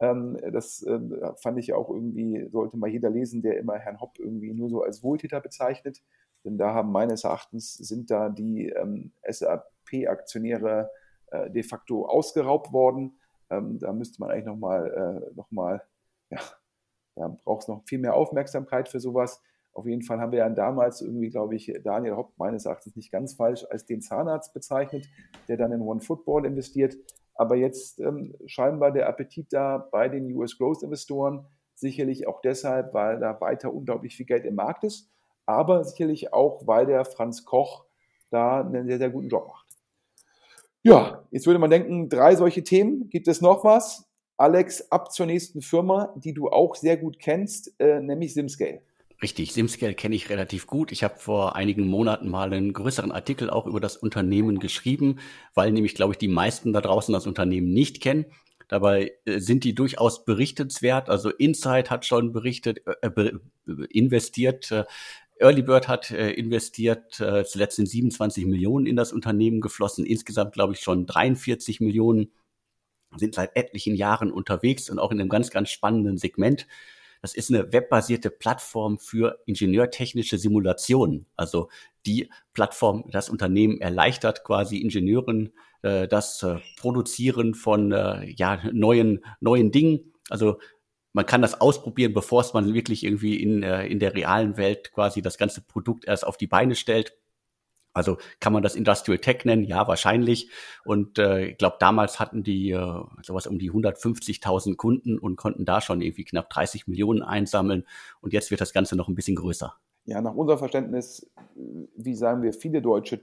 Ähm, 0.00 0.38
das 0.52 0.82
äh, 0.82 1.00
fand 1.36 1.58
ich 1.58 1.72
auch 1.72 1.90
irgendwie, 1.90 2.48
sollte 2.50 2.76
mal 2.76 2.90
jeder 2.90 3.10
lesen, 3.10 3.42
der 3.42 3.58
immer 3.58 3.78
Herrn 3.78 4.00
Hopp 4.00 4.18
irgendwie 4.18 4.52
nur 4.52 4.68
so 4.68 4.82
als 4.82 5.02
Wohltäter 5.02 5.40
bezeichnet. 5.40 6.02
Denn 6.44 6.58
da 6.58 6.74
haben 6.74 6.90
meines 6.90 7.24
Erachtens 7.24 7.74
sind 7.74 8.10
da 8.10 8.28
die 8.28 8.68
ähm, 8.68 9.12
SAP-Aktionäre 9.28 10.90
äh, 11.30 11.50
de 11.50 11.62
facto 11.62 12.06
ausgeraubt 12.06 12.72
worden. 12.72 13.18
Ähm, 13.50 13.78
da 13.78 13.92
müsste 13.92 14.20
man 14.20 14.30
eigentlich 14.30 14.46
nochmal, 14.46 15.30
äh, 15.30 15.34
noch 15.34 15.50
ja, 15.52 16.40
da 17.14 17.28
braucht 17.44 17.62
es 17.62 17.68
noch 17.68 17.84
viel 17.86 17.98
mehr 17.98 18.14
Aufmerksamkeit 18.14 18.88
für 18.88 19.00
sowas. 19.00 19.40
Auf 19.74 19.86
jeden 19.86 20.02
Fall 20.02 20.20
haben 20.20 20.32
wir 20.32 20.40
ja 20.40 20.48
damals 20.50 21.00
irgendwie, 21.00 21.30
glaube 21.30 21.54
ich, 21.54 21.72
Daniel 21.82 22.16
Hopp 22.16 22.32
meines 22.36 22.66
Erachtens 22.66 22.94
nicht 22.96 23.10
ganz 23.10 23.34
falsch 23.34 23.64
als 23.70 23.86
den 23.86 24.02
Zahnarzt 24.02 24.52
bezeichnet, 24.52 25.08
der 25.48 25.56
dann 25.56 25.72
in 25.72 25.80
One 25.80 26.00
Football 26.00 26.44
investiert. 26.44 26.94
Aber 27.34 27.56
jetzt 27.56 27.98
ähm, 28.00 28.34
scheinbar 28.46 28.92
der 28.92 29.08
Appetit 29.08 29.52
da 29.52 29.78
bei 29.78 30.08
den 30.08 30.32
US 30.34 30.58
Growth 30.58 30.82
Investoren. 30.82 31.46
Sicherlich 31.74 32.26
auch 32.28 32.40
deshalb, 32.40 32.94
weil 32.94 33.18
da 33.20 33.40
weiter 33.40 33.72
unglaublich 33.72 34.16
viel 34.16 34.26
Geld 34.26 34.44
im 34.44 34.54
Markt 34.54 34.84
ist. 34.84 35.10
Aber 35.46 35.84
sicherlich 35.84 36.32
auch, 36.32 36.66
weil 36.66 36.86
der 36.86 37.04
Franz 37.04 37.44
Koch 37.44 37.84
da 38.30 38.60
einen 38.60 38.86
sehr, 38.86 38.98
sehr 38.98 39.10
guten 39.10 39.28
Job 39.28 39.48
macht. 39.48 39.66
Ja, 40.82 41.24
jetzt 41.30 41.46
würde 41.46 41.58
man 41.58 41.70
denken, 41.70 42.08
drei 42.08 42.34
solche 42.34 42.64
Themen. 42.64 43.08
Gibt 43.08 43.28
es 43.28 43.40
noch 43.40 43.64
was? 43.64 44.08
Alex, 44.36 44.90
ab 44.90 45.12
zur 45.12 45.26
nächsten 45.26 45.62
Firma, 45.62 46.12
die 46.16 46.34
du 46.34 46.48
auch 46.48 46.74
sehr 46.74 46.96
gut 46.96 47.18
kennst, 47.18 47.72
äh, 47.78 48.00
nämlich 48.00 48.34
Simscale. 48.34 48.82
Richtig, 49.22 49.52
Simscale 49.52 49.94
kenne 49.94 50.16
ich 50.16 50.30
relativ 50.30 50.66
gut. 50.66 50.90
Ich 50.90 51.04
habe 51.04 51.16
vor 51.16 51.54
einigen 51.54 51.86
Monaten 51.86 52.28
mal 52.28 52.52
einen 52.52 52.72
größeren 52.72 53.12
Artikel 53.12 53.50
auch 53.50 53.66
über 53.66 53.78
das 53.78 53.96
Unternehmen 53.96 54.58
geschrieben, 54.58 55.20
weil 55.54 55.70
nämlich, 55.70 55.94
glaube 55.94 56.14
ich, 56.14 56.18
die 56.18 56.28
meisten 56.28 56.72
da 56.72 56.80
draußen 56.80 57.12
das 57.12 57.28
Unternehmen 57.28 57.72
nicht 57.72 58.00
kennen. 58.00 58.26
Dabei 58.66 59.12
äh, 59.24 59.38
sind 59.38 59.62
die 59.62 59.76
durchaus 59.76 60.24
berichtenswert. 60.24 61.08
Also 61.08 61.30
Insight 61.30 61.88
hat 61.88 62.04
schon 62.04 62.32
berichtet, 62.32 62.82
äh, 62.86 63.08
äh 63.08 63.38
investiert. 63.90 64.72
Äh, 64.72 64.84
Early 65.38 65.62
Bird 65.62 65.86
hat 65.86 66.10
äh, 66.10 66.32
investiert, 66.32 67.20
äh, 67.20 67.44
zuletzt 67.44 67.76
sind 67.76 67.86
27 67.86 68.46
Millionen 68.46 68.86
in 68.86 68.96
das 68.96 69.12
Unternehmen 69.12 69.60
geflossen. 69.60 70.04
Insgesamt, 70.04 70.54
glaube 70.54 70.72
ich, 70.72 70.80
schon 70.80 71.06
43 71.06 71.80
Millionen 71.80 72.32
sind 73.16 73.34
seit 73.36 73.56
etlichen 73.56 73.94
Jahren 73.94 74.32
unterwegs 74.32 74.90
und 74.90 74.98
auch 74.98 75.12
in 75.12 75.20
einem 75.20 75.28
ganz, 75.28 75.50
ganz 75.50 75.70
spannenden 75.70 76.18
Segment. 76.18 76.66
Das 77.22 77.34
ist 77.34 77.50
eine 77.50 77.72
webbasierte 77.72 78.30
Plattform 78.30 78.98
für 78.98 79.38
ingenieurtechnische 79.46 80.38
Simulationen. 80.38 81.26
Also 81.36 81.68
die 82.04 82.28
Plattform, 82.52 83.04
das 83.10 83.30
Unternehmen 83.30 83.80
erleichtert 83.80 84.42
quasi 84.42 84.78
Ingenieuren 84.78 85.52
äh, 85.82 86.08
das 86.08 86.42
äh, 86.42 86.56
Produzieren 86.76 87.54
von 87.54 87.92
äh, 87.92 88.28
ja, 88.36 88.60
neuen, 88.72 89.24
neuen 89.40 89.70
Dingen. 89.70 90.12
Also 90.28 90.58
man 91.12 91.24
kann 91.24 91.42
das 91.42 91.60
ausprobieren, 91.60 92.12
bevor 92.12 92.40
es 92.40 92.54
man 92.54 92.74
wirklich 92.74 93.04
irgendwie 93.04 93.40
in, 93.40 93.62
äh, 93.62 93.86
in 93.86 94.00
der 94.00 94.14
realen 94.14 94.56
Welt 94.56 94.92
quasi 94.92 95.22
das 95.22 95.38
ganze 95.38 95.60
Produkt 95.60 96.06
erst 96.06 96.26
auf 96.26 96.36
die 96.36 96.48
Beine 96.48 96.74
stellt. 96.74 97.16
Also 97.92 98.18
kann 98.40 98.52
man 98.52 98.62
das 98.62 98.74
Industrial 98.74 99.18
Tech 99.18 99.44
nennen? 99.44 99.64
Ja, 99.64 99.86
wahrscheinlich. 99.86 100.50
Und 100.84 101.18
äh, 101.18 101.46
ich 101.48 101.58
glaube, 101.58 101.76
damals 101.78 102.20
hatten 102.20 102.42
die 102.42 102.70
äh, 102.70 103.02
sowas 103.22 103.46
um 103.46 103.58
die 103.58 103.70
150.000 103.70 104.76
Kunden 104.76 105.18
und 105.18 105.36
konnten 105.36 105.64
da 105.64 105.80
schon 105.80 106.00
irgendwie 106.00 106.24
knapp 106.24 106.48
30 106.50 106.86
Millionen 106.86 107.22
einsammeln. 107.22 107.84
Und 108.20 108.32
jetzt 108.32 108.50
wird 108.50 108.60
das 108.60 108.72
Ganze 108.72 108.96
noch 108.96 109.08
ein 109.08 109.14
bisschen 109.14 109.36
größer. 109.36 109.74
Ja, 110.04 110.20
nach 110.20 110.34
unserem 110.34 110.58
Verständnis, 110.58 111.30
wie 111.54 112.14
sagen 112.14 112.42
wir, 112.42 112.52
viele 112.52 112.82
deutsche 112.82 113.20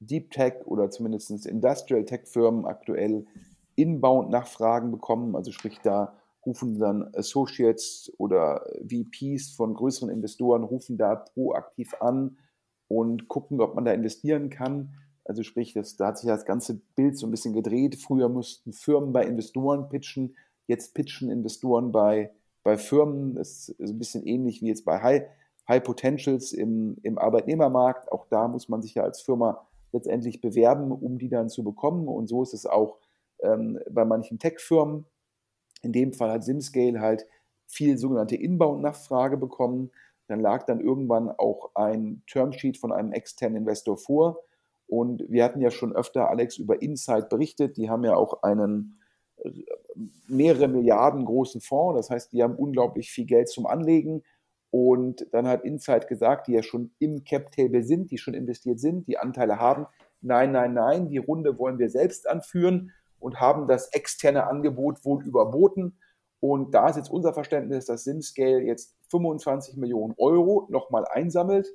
Deep 0.00 0.30
Tech 0.30 0.54
oder 0.64 0.90
zumindest 0.90 1.46
Industrial 1.46 2.04
Tech 2.04 2.26
Firmen 2.26 2.64
aktuell 2.64 3.26
inbound 3.74 4.30
Nachfragen 4.30 4.90
bekommen. 4.90 5.34
Also 5.34 5.50
sprich, 5.52 5.78
da 5.82 6.16
rufen 6.46 6.78
dann 6.78 7.10
Associates 7.14 8.12
oder 8.18 8.64
VPs 8.82 9.50
von 9.50 9.74
größeren 9.74 10.10
Investoren, 10.10 10.62
rufen 10.62 10.96
da 10.96 11.16
proaktiv 11.16 11.94
an 12.00 12.36
und 12.88 13.28
gucken, 13.28 13.60
ob 13.60 13.74
man 13.74 13.84
da 13.84 13.92
investieren 13.92 14.50
kann. 14.50 14.94
Also 15.24 15.42
sprich, 15.42 15.72
das, 15.72 15.96
da 15.96 16.08
hat 16.08 16.18
sich 16.18 16.28
das 16.28 16.44
ganze 16.44 16.80
Bild 16.96 17.16
so 17.16 17.26
ein 17.26 17.30
bisschen 17.30 17.54
gedreht. 17.54 17.96
Früher 17.96 18.28
mussten 18.28 18.72
Firmen 18.72 19.12
bei 19.12 19.24
Investoren 19.24 19.88
pitchen, 19.88 20.36
jetzt 20.66 20.94
pitchen 20.94 21.30
Investoren 21.30 21.92
bei, 21.92 22.30
bei 22.62 22.76
Firmen. 22.76 23.34
Das 23.34 23.70
ist 23.70 23.90
ein 23.90 23.98
bisschen 23.98 24.26
ähnlich 24.26 24.60
wie 24.60 24.68
jetzt 24.68 24.84
bei 24.84 25.02
High, 25.02 25.22
High 25.68 25.82
Potentials 25.82 26.52
im, 26.52 26.98
im 27.02 27.18
Arbeitnehmermarkt. 27.18 28.12
Auch 28.12 28.26
da 28.28 28.48
muss 28.48 28.68
man 28.68 28.82
sich 28.82 28.94
ja 28.94 29.02
als 29.02 29.22
Firma 29.22 29.66
letztendlich 29.92 30.40
bewerben, 30.40 30.92
um 30.92 31.18
die 31.18 31.28
dann 31.28 31.48
zu 31.48 31.64
bekommen. 31.64 32.06
Und 32.06 32.26
so 32.26 32.42
ist 32.42 32.52
es 32.52 32.66
auch 32.66 32.98
ähm, 33.40 33.78
bei 33.90 34.04
manchen 34.04 34.38
Tech-Firmen. 34.38 35.06
In 35.82 35.92
dem 35.92 36.12
Fall 36.12 36.30
hat 36.30 36.44
Simscale 36.44 37.00
halt 37.00 37.26
viel 37.66 37.96
sogenannte 37.96 38.36
Inbound-Nachfrage 38.36 39.36
bekommen. 39.36 39.90
Dann 40.26 40.40
lag 40.40 40.64
dann 40.64 40.80
irgendwann 40.80 41.30
auch 41.30 41.70
ein 41.74 42.22
Termsheet 42.26 42.78
von 42.78 42.92
einem 42.92 43.12
externen 43.12 43.58
Investor 43.58 43.96
vor. 43.96 44.40
Und 44.86 45.24
wir 45.28 45.44
hatten 45.44 45.60
ja 45.60 45.70
schon 45.70 45.94
öfter, 45.94 46.30
Alex, 46.30 46.58
über 46.58 46.80
Insight 46.82 47.28
berichtet. 47.28 47.76
Die 47.76 47.90
haben 47.90 48.04
ja 48.04 48.16
auch 48.16 48.42
einen 48.42 49.00
äh, 49.38 49.50
mehrere 50.28 50.68
Milliarden 50.68 51.24
großen 51.24 51.60
Fonds. 51.60 51.96
Das 51.96 52.10
heißt, 52.10 52.32
die 52.32 52.42
haben 52.42 52.56
unglaublich 52.56 53.10
viel 53.10 53.26
Geld 53.26 53.48
zum 53.48 53.66
Anlegen. 53.66 54.22
Und 54.70 55.28
dann 55.32 55.46
hat 55.46 55.64
Insight 55.64 56.08
gesagt, 56.08 56.48
die 56.48 56.52
ja 56.52 56.62
schon 56.62 56.90
im 56.98 57.22
Cap-Table 57.22 57.84
sind, 57.84 58.10
die 58.10 58.18
schon 58.18 58.34
investiert 58.34 58.80
sind, 58.80 59.06
die 59.06 59.18
Anteile 59.18 59.60
haben. 59.60 59.86
Nein, 60.20 60.50
nein, 60.50 60.74
nein, 60.74 61.08
die 61.08 61.18
Runde 61.18 61.58
wollen 61.58 61.78
wir 61.78 61.90
selbst 61.90 62.28
anführen 62.28 62.90
und 63.20 63.40
haben 63.40 63.68
das 63.68 63.92
externe 63.92 64.48
Angebot 64.48 65.04
wohl 65.04 65.24
überboten. 65.24 65.96
Und 66.40 66.74
da 66.74 66.88
ist 66.88 66.96
jetzt 66.96 67.10
unser 67.10 67.32
Verständnis, 67.32 67.86
dass 67.86 68.04
SimScale 68.04 68.62
jetzt 68.62 68.96
25 69.14 69.76
Millionen 69.76 70.14
Euro 70.18 70.66
nochmal 70.70 71.06
einsammelt 71.06 71.72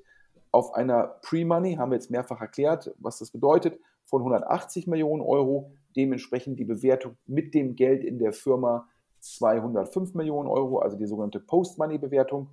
auf 0.51 0.73
einer 0.73 1.19
Pre-Money, 1.21 1.75
haben 1.75 1.91
wir 1.91 1.95
jetzt 1.95 2.11
mehrfach 2.11 2.41
erklärt, 2.41 2.93
was 2.97 3.19
das 3.19 3.31
bedeutet, 3.31 3.79
von 4.03 4.21
180 4.21 4.87
Millionen 4.87 5.21
Euro. 5.21 5.71
dementsprechend 5.95 6.59
die 6.59 6.65
Bewertung 6.65 7.17
mit 7.25 7.55
dem 7.55 7.75
Geld 7.75 8.03
in 8.03 8.19
der 8.19 8.31
Firma 8.31 8.87
205 9.21 10.13
Millionen 10.13 10.47
Euro, 10.47 10.79
also 10.79 10.97
die 10.97 11.07
sogenannte 11.07 11.39
Post-Money-Bewertung. 11.39 12.47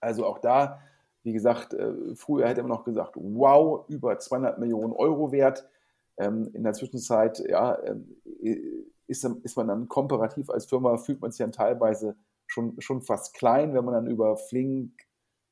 Also 0.00 0.26
auch 0.26 0.38
da, 0.38 0.80
wie 1.22 1.32
gesagt, 1.32 1.72
äh, 1.72 2.14
früher 2.16 2.48
hätte 2.48 2.62
man 2.62 2.70
noch 2.70 2.84
gesagt, 2.84 3.14
wow, 3.14 3.84
über 3.88 4.18
200 4.18 4.58
Millionen 4.58 4.92
Euro 4.92 5.30
wert. 5.30 5.68
Ähm, 6.16 6.50
in 6.52 6.64
der 6.64 6.72
Zwischenzeit 6.72 7.38
ja, 7.48 7.78
ähm, 7.84 8.16
ist, 9.06 9.24
ist 9.24 9.56
man 9.56 9.68
dann 9.68 9.88
komparativ 9.88 10.50
als 10.50 10.66
Firma, 10.66 10.96
fühlt 10.96 11.20
man 11.20 11.30
sich 11.30 11.38
dann 11.38 11.52
teilweise 11.52 12.16
schon, 12.52 12.80
schon 12.80 13.02
fast 13.02 13.34
klein, 13.34 13.74
wenn 13.74 13.84
man 13.84 13.94
dann 13.94 14.06
über 14.06 14.36
Flink, 14.36 14.92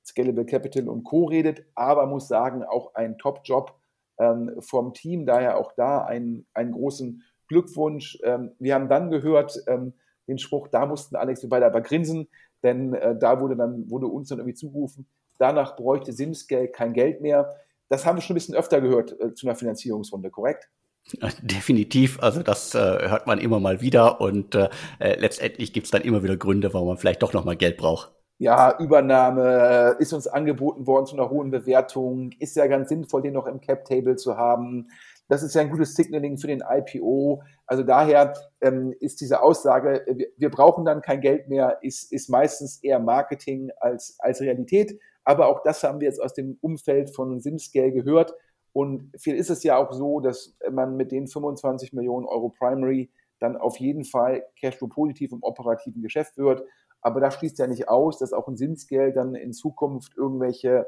Scalable 0.04 0.44
Capital 0.44 0.88
und 0.88 1.04
Co. 1.04 1.24
redet, 1.24 1.64
aber 1.74 2.06
muss 2.06 2.28
sagen, 2.28 2.62
auch 2.62 2.94
ein 2.94 3.18
Top-Job 3.18 3.74
ähm, 4.18 4.56
vom 4.60 4.92
Team, 4.92 5.26
daher 5.26 5.56
auch 5.56 5.72
da 5.72 6.04
einen, 6.04 6.46
einen 6.54 6.72
großen 6.72 7.22
Glückwunsch. 7.48 8.18
Ähm, 8.22 8.52
wir 8.58 8.74
haben 8.74 8.88
dann 8.88 9.10
gehört, 9.10 9.62
ähm, 9.66 9.94
den 10.28 10.38
Spruch, 10.38 10.68
da 10.68 10.86
mussten 10.86 11.16
Alex 11.16 11.42
und 11.42 11.50
beide 11.50 11.66
aber 11.66 11.80
grinsen, 11.80 12.28
denn 12.62 12.94
äh, 12.94 13.16
da 13.18 13.40
wurde 13.40 13.56
dann, 13.56 13.90
wurde 13.90 14.06
uns 14.06 14.28
dann 14.28 14.38
irgendwie 14.38 14.54
zugerufen, 14.54 15.06
danach 15.38 15.76
bräuchte 15.76 16.12
Simscale 16.12 16.68
kein 16.68 16.92
Geld 16.92 17.20
mehr. 17.20 17.56
Das 17.88 18.06
haben 18.06 18.16
wir 18.16 18.22
schon 18.22 18.34
ein 18.34 18.38
bisschen 18.38 18.54
öfter 18.54 18.80
gehört 18.80 19.18
äh, 19.20 19.34
zu 19.34 19.46
einer 19.46 19.56
Finanzierungsrunde, 19.56 20.30
korrekt? 20.30 20.68
Definitiv, 21.42 22.20
also 22.20 22.42
das 22.42 22.74
äh, 22.74 22.78
hört 22.78 23.26
man 23.26 23.38
immer 23.38 23.60
mal 23.60 23.80
wieder 23.80 24.20
und 24.20 24.54
äh, 24.54 24.68
äh 24.98 25.18
letztendlich 25.18 25.72
gibt 25.72 25.86
es 25.86 25.90
dann 25.90 26.02
immer 26.02 26.22
wieder 26.22 26.36
Gründe, 26.36 26.72
warum 26.74 26.88
man 26.88 26.96
vielleicht 26.98 27.22
doch 27.22 27.32
nochmal 27.32 27.56
Geld 27.56 27.76
braucht. 27.76 28.12
Ja, 28.38 28.78
Übernahme 28.78 29.96
äh, 29.98 30.02
ist 30.02 30.14
uns 30.14 30.26
angeboten 30.26 30.86
worden 30.86 31.04
zu 31.04 31.14
einer 31.14 31.28
hohen 31.28 31.50
Bewertung, 31.50 32.30
ist 32.38 32.56
ja 32.56 32.66
ganz 32.68 32.88
sinnvoll, 32.88 33.20
den 33.20 33.34
noch 33.34 33.46
im 33.46 33.60
Cap-Table 33.60 34.16
zu 34.16 34.38
haben. 34.38 34.88
Das 35.28 35.42
ist 35.42 35.54
ja 35.54 35.60
ein 35.60 35.70
gutes 35.70 35.94
Signaling 35.94 36.38
für 36.38 36.46
den 36.46 36.62
IPO. 36.66 37.42
Also 37.66 37.82
daher 37.82 38.32
ähm, 38.62 38.94
ist 38.98 39.20
diese 39.20 39.42
Aussage, 39.42 40.04
wir, 40.06 40.28
wir, 40.38 40.50
brauchen 40.50 40.86
dann 40.86 41.02
kein 41.02 41.20
Geld 41.20 41.48
mehr, 41.48 41.78
ist, 41.82 42.10
ist 42.12 42.30
meistens 42.30 42.82
eher 42.82 42.98
Marketing 42.98 43.70
als, 43.78 44.16
als 44.18 44.40
Realität. 44.40 44.98
Aber 45.22 45.48
auch 45.48 45.62
das 45.62 45.84
haben 45.84 46.00
wir 46.00 46.08
jetzt 46.08 46.22
aus 46.22 46.32
dem 46.32 46.56
Umfeld 46.62 47.14
von 47.14 47.40
Simscale 47.40 47.92
gehört. 47.92 48.32
Und 48.72 49.10
viel 49.18 49.34
ist 49.34 49.50
es 49.50 49.62
ja 49.62 49.76
auch 49.76 49.92
so, 49.92 50.20
dass 50.20 50.56
man 50.70 50.96
mit 50.96 51.12
den 51.12 51.26
25 51.26 51.92
Millionen 51.92 52.26
Euro 52.26 52.50
Primary 52.50 53.10
dann 53.40 53.56
auf 53.56 53.78
jeden 53.78 54.04
Fall 54.04 54.44
Cashflow 54.60 54.88
positiv 54.88 55.32
im 55.32 55.42
operativen 55.42 56.02
Geschäft 56.02 56.36
wird. 56.36 56.62
Aber 57.00 57.20
das 57.20 57.34
schließt 57.34 57.58
ja 57.58 57.66
nicht 57.66 57.88
aus, 57.88 58.18
dass 58.18 58.32
auch 58.32 58.46
ein 58.46 58.56
Simscale 58.56 59.12
dann 59.12 59.34
in 59.34 59.52
Zukunft 59.52 60.16
irgendwelche 60.16 60.86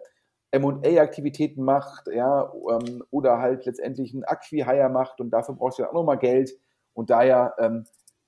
M&A-Aktivitäten 0.51 1.65
macht, 1.65 2.09
ja, 2.09 2.53
ähm, 2.71 3.03
oder 3.11 3.39
halt 3.39 3.65
letztendlich 3.65 4.13
ein 4.13 4.25
Acqui-Hire 4.25 4.91
macht 4.91 5.21
und 5.21 5.31
dafür 5.31 5.55
brauchst 5.55 5.79
du 5.79 5.83
ja 5.83 5.89
auch 5.89 5.95
nochmal 5.95 6.19
Geld. 6.19 6.53
Und 6.93 7.09
daher, 7.09 7.55
ähm, 7.59 7.87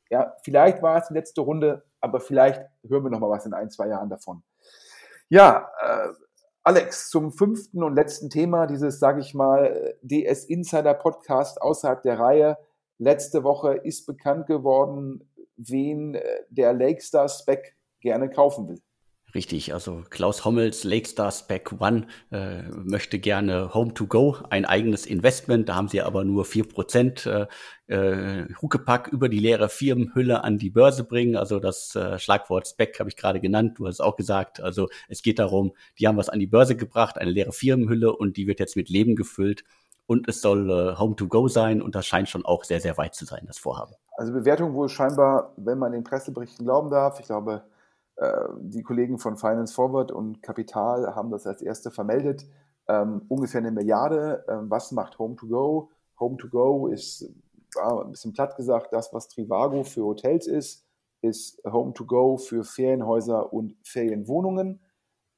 ja, 0.08 0.34
vielleicht 0.42 0.82
war 0.82 0.96
es 0.96 1.08
die 1.08 1.14
letzte 1.14 1.42
Runde, 1.42 1.84
aber 2.00 2.20
vielleicht 2.20 2.62
hören 2.88 3.04
wir 3.04 3.10
nochmal 3.10 3.30
was 3.30 3.44
in 3.44 3.52
ein, 3.52 3.70
zwei 3.70 3.88
Jahren 3.88 4.08
davon. 4.08 4.42
Ja, 5.28 5.68
äh, 5.82 6.08
Alex, 6.66 7.10
zum 7.10 7.30
fünften 7.30 7.82
und 7.82 7.94
letzten 7.94 8.30
Thema 8.30 8.66
dieses, 8.66 8.98
sage 8.98 9.20
ich 9.20 9.34
mal, 9.34 9.98
DS 10.00 10.46
Insider 10.46 10.94
Podcast 10.94 11.60
außerhalb 11.60 12.02
der 12.02 12.18
Reihe. 12.18 12.56
Letzte 12.96 13.44
Woche 13.44 13.74
ist 13.74 14.06
bekannt 14.06 14.46
geworden, 14.46 15.30
wen 15.56 16.14
äh, 16.14 16.22
der 16.48 16.72
Lakestar 16.72 17.28
Spec 17.28 17.76
gerne 18.00 18.30
kaufen 18.30 18.66
will. 18.66 18.80
Richtig, 19.34 19.74
also 19.74 20.04
Klaus 20.10 20.44
Hommels, 20.44 20.84
Lakestar 20.84 21.32
Spec 21.32 21.72
One, 21.80 22.06
äh, 22.30 22.62
möchte 22.70 23.18
gerne 23.18 23.74
Home 23.74 23.92
to 23.92 24.06
Go, 24.06 24.36
ein 24.50 24.64
eigenes 24.64 25.06
Investment. 25.06 25.68
Da 25.68 25.74
haben 25.74 25.88
sie 25.88 26.02
aber 26.02 26.22
nur 26.22 26.44
vier 26.44 26.68
Prozent 26.68 27.26
äh, 27.26 27.46
äh, 27.88 28.46
Huckepack 28.62 29.08
über 29.08 29.28
die 29.28 29.40
leere 29.40 29.68
Firmenhülle 29.68 30.44
an 30.44 30.58
die 30.58 30.70
Börse 30.70 31.02
bringen. 31.02 31.34
Also 31.34 31.58
das 31.58 31.96
äh, 31.96 32.20
Schlagwort 32.20 32.68
Spec 32.68 33.00
habe 33.00 33.08
ich 33.10 33.16
gerade 33.16 33.40
genannt, 33.40 33.78
du 33.78 33.88
hast 33.88 33.94
es 33.94 34.00
auch 34.00 34.14
gesagt. 34.14 34.60
Also 34.60 34.88
es 35.08 35.22
geht 35.22 35.40
darum, 35.40 35.72
die 35.98 36.06
haben 36.06 36.16
was 36.16 36.28
an 36.28 36.38
die 36.38 36.46
Börse 36.46 36.76
gebracht, 36.76 37.18
eine 37.18 37.32
leere 37.32 37.52
Firmenhülle 37.52 38.14
und 38.14 38.36
die 38.36 38.46
wird 38.46 38.60
jetzt 38.60 38.76
mit 38.76 38.88
Leben 38.88 39.16
gefüllt. 39.16 39.64
Und 40.06 40.28
es 40.28 40.42
soll 40.42 40.70
äh, 40.70 40.96
Home 40.96 41.16
to 41.16 41.26
Go 41.26 41.48
sein 41.48 41.82
und 41.82 41.96
das 41.96 42.06
scheint 42.06 42.28
schon 42.28 42.44
auch 42.44 42.62
sehr, 42.62 42.80
sehr 42.80 42.98
weit 42.98 43.16
zu 43.16 43.24
sein, 43.24 43.42
das 43.46 43.58
Vorhaben. 43.58 43.94
Also 44.16 44.32
Bewertung 44.32 44.74
wohl 44.74 44.88
scheinbar, 44.88 45.54
wenn 45.56 45.78
man 45.78 45.90
den 45.90 46.04
Presseberichten 46.04 46.64
glauben 46.64 46.90
darf, 46.90 47.18
ich 47.18 47.26
glaube, 47.26 47.64
die 48.60 48.82
Kollegen 48.82 49.18
von 49.18 49.36
Finance 49.36 49.74
Forward 49.74 50.12
und 50.12 50.40
Kapital 50.40 51.14
haben 51.16 51.30
das 51.30 51.46
als 51.46 51.62
erste 51.62 51.90
vermeldet. 51.90 52.46
Ähm, 52.86 53.22
ungefähr 53.28 53.60
eine 53.60 53.70
Milliarde. 53.70 54.44
Ähm, 54.48 54.70
was 54.70 54.92
macht 54.92 55.18
Home 55.18 55.36
to 55.36 55.48
Go? 55.48 55.90
Home 56.20 56.36
to 56.36 56.48
Go 56.48 56.88
ist, 56.88 57.28
ein 57.76 58.10
bisschen 58.10 58.32
platt 58.32 58.56
gesagt, 58.56 58.92
das, 58.92 59.12
was 59.12 59.28
Trivago 59.28 59.82
für 59.84 60.04
Hotels 60.04 60.46
ist, 60.46 60.84
ist 61.22 61.60
Home 61.64 61.94
to 61.94 62.04
Go 62.04 62.36
für 62.36 62.64
Ferienhäuser 62.64 63.52
und 63.52 63.74
Ferienwohnungen. 63.82 64.80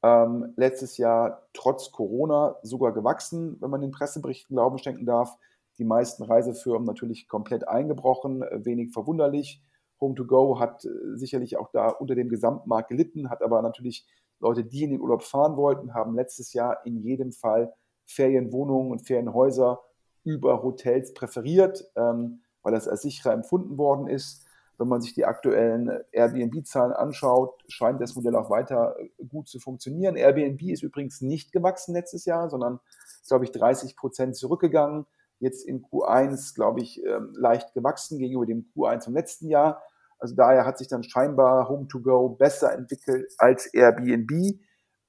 Ähm, 0.03 0.53
letztes 0.57 0.99
Jahr 0.99 1.49
trotz 1.53 1.91
Corona 1.93 2.57
sogar 2.63 2.93
gewachsen, 2.93 3.57
wenn 3.61 3.71
man 3.71 3.81
den 3.81 3.93
Presseberichten 3.93 4.55
Glauben 4.55 4.79
schenken 4.79 5.07
darf. 5.07 5.37
Die 5.79 5.85
meisten 5.85 6.25
Reisefirmen 6.25 6.87
natürlich 6.87 7.29
komplett 7.29 7.69
eingebrochen, 7.69 8.43
äh, 8.43 8.65
wenig 8.65 8.93
verwunderlich. 8.93 9.63
Home2Go 10.01 10.59
hat 10.59 10.85
äh, 10.85 11.17
sicherlich 11.17 11.57
auch 11.57 11.71
da 11.73 11.89
unter 11.89 12.15
dem 12.15 12.29
Gesamtmarkt 12.29 12.89
gelitten, 12.89 13.31
hat 13.31 13.43
aber 13.43 13.63
natürlich 13.63 14.07
Leute, 14.41 14.65
die 14.65 14.85
in 14.85 14.91
den 14.91 15.01
Urlaub 15.01 15.23
fahren 15.23 15.57
wollten, 15.57 15.95
haben 15.95 16.15
letztes 16.15 16.53
Jahr 16.53 16.85
in 16.85 16.99
jedem 17.03 17.33
Fall 17.33 17.73
Ferienwohnungen 18.05 18.93
und 18.93 19.07
Ferienhäuser 19.07 19.81
über 20.25 20.63
Hotels 20.63 21.15
präferiert, 21.15 21.85
ähm, 21.97 22.43
weil 22.63 22.73
das 22.73 22.89
als 22.89 23.03
sicherer 23.03 23.33
empfunden 23.33 23.79
worden 23.79 24.09
ist. 24.09 24.45
Wenn 24.79 24.89
man 24.89 25.01
sich 25.01 25.15
die 25.15 25.25
aktuellen 25.25 25.91
Airbnb-Zahlen 26.13 26.93
anschaut, 26.93 27.65
scheint 27.69 28.01
das 28.01 28.15
Modell 28.15 28.37
auch 28.37 28.51
weiter 28.51 28.97
äh, 28.99 29.25
gut 29.25 29.49
zu 29.49 29.59
funktionieren. 29.59 30.17
Airbnb 30.17 30.61
ist 30.63 30.83
übrigens 30.83 31.23
nicht 31.23 31.53
gewachsen 31.53 31.95
letztes 31.95 32.27
Jahr, 32.27 32.51
sondern 32.51 32.81
ist, 33.23 33.29
glaube 33.29 33.45
ich, 33.45 33.53
30 33.53 33.97
Prozent 33.97 34.37
zurückgegangen 34.37 35.07
jetzt 35.39 35.67
in 35.67 35.83
Q1, 35.83 36.55
glaube 36.55 36.81
ich, 36.81 37.05
ähm, 37.05 37.33
leicht 37.35 37.75
gewachsen 37.75 38.19
gegenüber 38.19 38.47
dem 38.47 38.71
Q1 38.75 39.05
vom 39.05 39.15
letzten 39.15 39.49
Jahr. 39.49 39.83
Also 40.19 40.35
daher 40.35 40.65
hat 40.65 40.79
sich 40.79 40.89
dann 40.89 41.03
scheinbar 41.03 41.71
Home2Go 41.71 42.37
besser 42.37 42.73
entwickelt 42.73 43.33
als 43.39 43.67
Airbnb. 43.67 44.59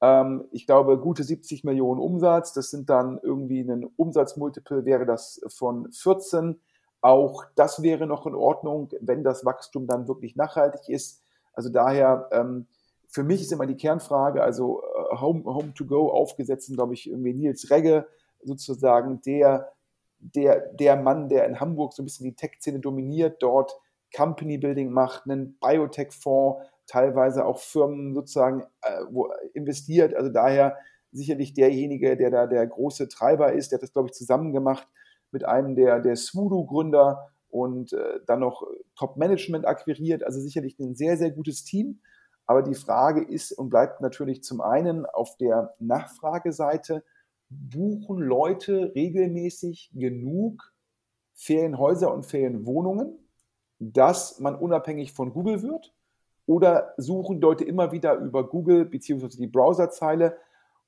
Ähm, 0.02 0.46
ich 0.52 0.66
glaube, 0.66 1.00
gute 1.00 1.24
70 1.24 1.64
Millionen 1.64 2.02
Umsatz. 2.02 2.54
Das 2.54 2.70
sind 2.70 2.90
dann 2.90 3.20
irgendwie 3.22 3.62
ein 3.62 3.86
Umsatzmultiple, 3.96 4.86
wäre 4.86 5.06
das 5.06 5.42
von 5.48 5.92
14. 5.92 6.60
Auch 7.02 7.46
das 7.56 7.82
wäre 7.82 8.08
noch 8.08 8.26
in 8.26 8.36
Ordnung, 8.36 8.90
wenn 9.00 9.24
das 9.24 9.46
Wachstum 9.46 9.88
dann 9.88 10.08
wirklich 10.08 10.36
nachhaltig 10.36 10.90
ist. 10.90 11.22
Also 11.54 11.70
daher, 11.70 12.28
ähm, 12.32 12.68
für 13.08 13.24
mich 13.24 13.42
ist 13.42 13.52
immer 13.52 13.66
die 13.66 13.78
Kernfrage, 13.78 14.44
also 14.44 14.82
äh, 14.82 15.18
Home, 15.18 15.46
Home 15.46 15.74
to 15.74 15.86
Go 15.86 16.12
aufgesetzt, 16.12 16.72
glaube 16.74 16.94
ich, 16.94 17.10
irgendwie 17.10 17.34
Nils 17.34 17.70
Regge 17.70 18.08
sozusagen, 18.44 19.22
der 19.22 19.72
der, 20.20 20.60
der 20.74 20.96
Mann, 20.96 21.30
der 21.30 21.46
in 21.46 21.60
Hamburg 21.60 21.94
so 21.94 22.02
ein 22.02 22.06
bisschen 22.06 22.26
die 22.26 22.36
Tech-Szene 22.36 22.80
dominiert, 22.80 23.42
dort 23.42 23.80
Company 24.16 24.58
Building 24.58 24.92
macht, 24.92 25.24
einen 25.26 25.58
Biotech-Fonds, 25.60 26.66
teilweise 26.88 27.46
auch 27.46 27.60
Firmen 27.60 28.14
sozusagen 28.14 28.64
äh, 28.82 29.04
investiert. 29.54 30.16
Also 30.16 30.30
daher 30.32 30.78
sicherlich 31.12 31.54
derjenige, 31.54 32.16
der 32.18 32.32
da 32.32 32.48
der 32.48 32.66
große 32.66 33.10
Treiber 33.10 33.54
ist. 33.54 33.72
Der 33.72 33.78
hat 33.78 33.84
das, 33.84 33.94
glaube 33.94 34.08
ich, 34.08 34.14
zusammen 34.14 34.54
gemacht 34.54 34.88
mit 35.32 35.46
einem 35.46 35.76
der, 35.76 36.00
der 36.00 36.16
Smudo-Gründer 36.16 37.30
und 37.50 37.94
äh, 37.94 38.20
dann 38.26 38.40
noch 38.40 38.64
Top-Management 38.96 39.66
akquiriert. 39.68 40.24
Also 40.24 40.40
sicherlich 40.40 40.80
ein 40.80 40.96
sehr, 40.96 41.18
sehr 41.18 41.32
gutes 41.32 41.64
Team. 41.64 42.00
Aber 42.46 42.64
die 42.64 42.76
Frage 42.76 43.24
ist 43.24 43.52
und 43.52 43.70
bleibt 43.70 44.00
natürlich 44.00 44.42
zum 44.42 44.62
einen 44.62 45.06
auf 45.06 45.36
der 45.38 45.76
Nachfrageseite, 45.80 47.04
buchen 47.50 48.20
Leute 48.20 48.94
regelmäßig 48.96 49.92
genug 49.94 50.74
Ferienhäuser 51.34 52.14
und 52.14 52.26
Ferienwohnungen, 52.26 53.18
dass 53.80 54.40
man 54.40 54.56
unabhängig 54.56 55.14
von 55.14 55.32
Google 55.34 55.62
wird? 55.64 55.94
Oder 56.46 56.94
suchen 56.98 57.42
Leute 57.42 57.66
immer 57.66 57.92
wieder 57.92 58.16
über 58.16 58.48
Google 58.48 58.86
bzw. 58.86 59.28
die 59.38 59.48
Browserzeile 59.48 60.38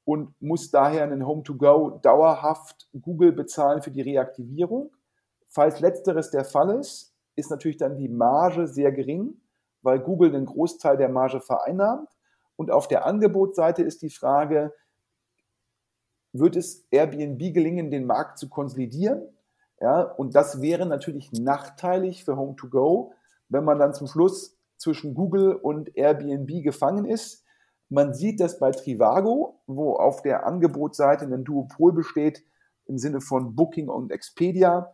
und 0.06 0.34
muss 0.41 0.72
daher 0.72 1.04
einen 1.04 1.26
Home-to-Go 1.26 2.00
dauerhaft 2.02 2.89
Google 3.00 3.34
bezahlen 3.34 3.82
für 3.82 3.91
die 3.91 4.02
Reaktivierung? 4.02 4.91
Falls 5.48 5.80
letzteres 5.80 6.32
der 6.32 6.45
Fall 6.45 6.80
ist, 6.80 7.14
ist 7.36 7.51
natürlich 7.51 7.78
dann 7.78 7.97
die 7.97 8.10
Marge 8.10 8.68
sehr 8.68 8.91
gering, 8.91 9.41
weil 9.82 9.99
Google 9.99 10.32
den 10.32 10.45
Großteil 10.45 10.97
der 10.97 11.10
Marge 11.10 11.41
vereinnahmt. 11.41 12.10
Und 12.55 12.72
auf 12.72 12.88
der 12.88 13.05
Angebotsseite 13.05 13.84
ist 13.84 14.01
die 14.01 14.10
Frage, 14.10 14.74
wird 16.34 16.55
es 16.55 16.86
Airbnb 16.91 17.39
gelingen, 17.53 17.91
den 17.91 18.05
Markt 18.05 18.38
zu 18.38 18.49
konsolidieren. 18.49 19.21
Ja, 19.82 20.01
und 20.01 20.36
das 20.36 20.61
wäre 20.61 20.86
natürlich 20.86 21.32
nachteilig 21.32 22.25
für 22.25 22.34
Home2Go, 22.34 23.11
wenn 23.47 23.63
man 23.63 23.80
dann 23.80 23.93
zum 23.93 24.07
Schluss 24.07 24.57
zwischen 24.77 25.13
Google 25.13 25.53
und 25.53 25.95
Airbnb 25.95 26.63
gefangen 26.63 27.05
ist. 27.05 27.45
Man 27.89 28.13
sieht 28.13 28.39
das 28.39 28.59
bei 28.59 28.71
Trivago, 28.71 29.59
wo 29.65 29.93
auf 29.93 30.21
der 30.21 30.45
Angebotsseite 30.45 31.25
ein 31.25 31.43
Duopol 31.43 31.93
besteht 31.93 32.43
im 32.86 32.97
Sinne 32.97 33.21
von 33.21 33.55
Booking 33.55 33.88
und 33.89 34.11
Expedia. 34.11 34.91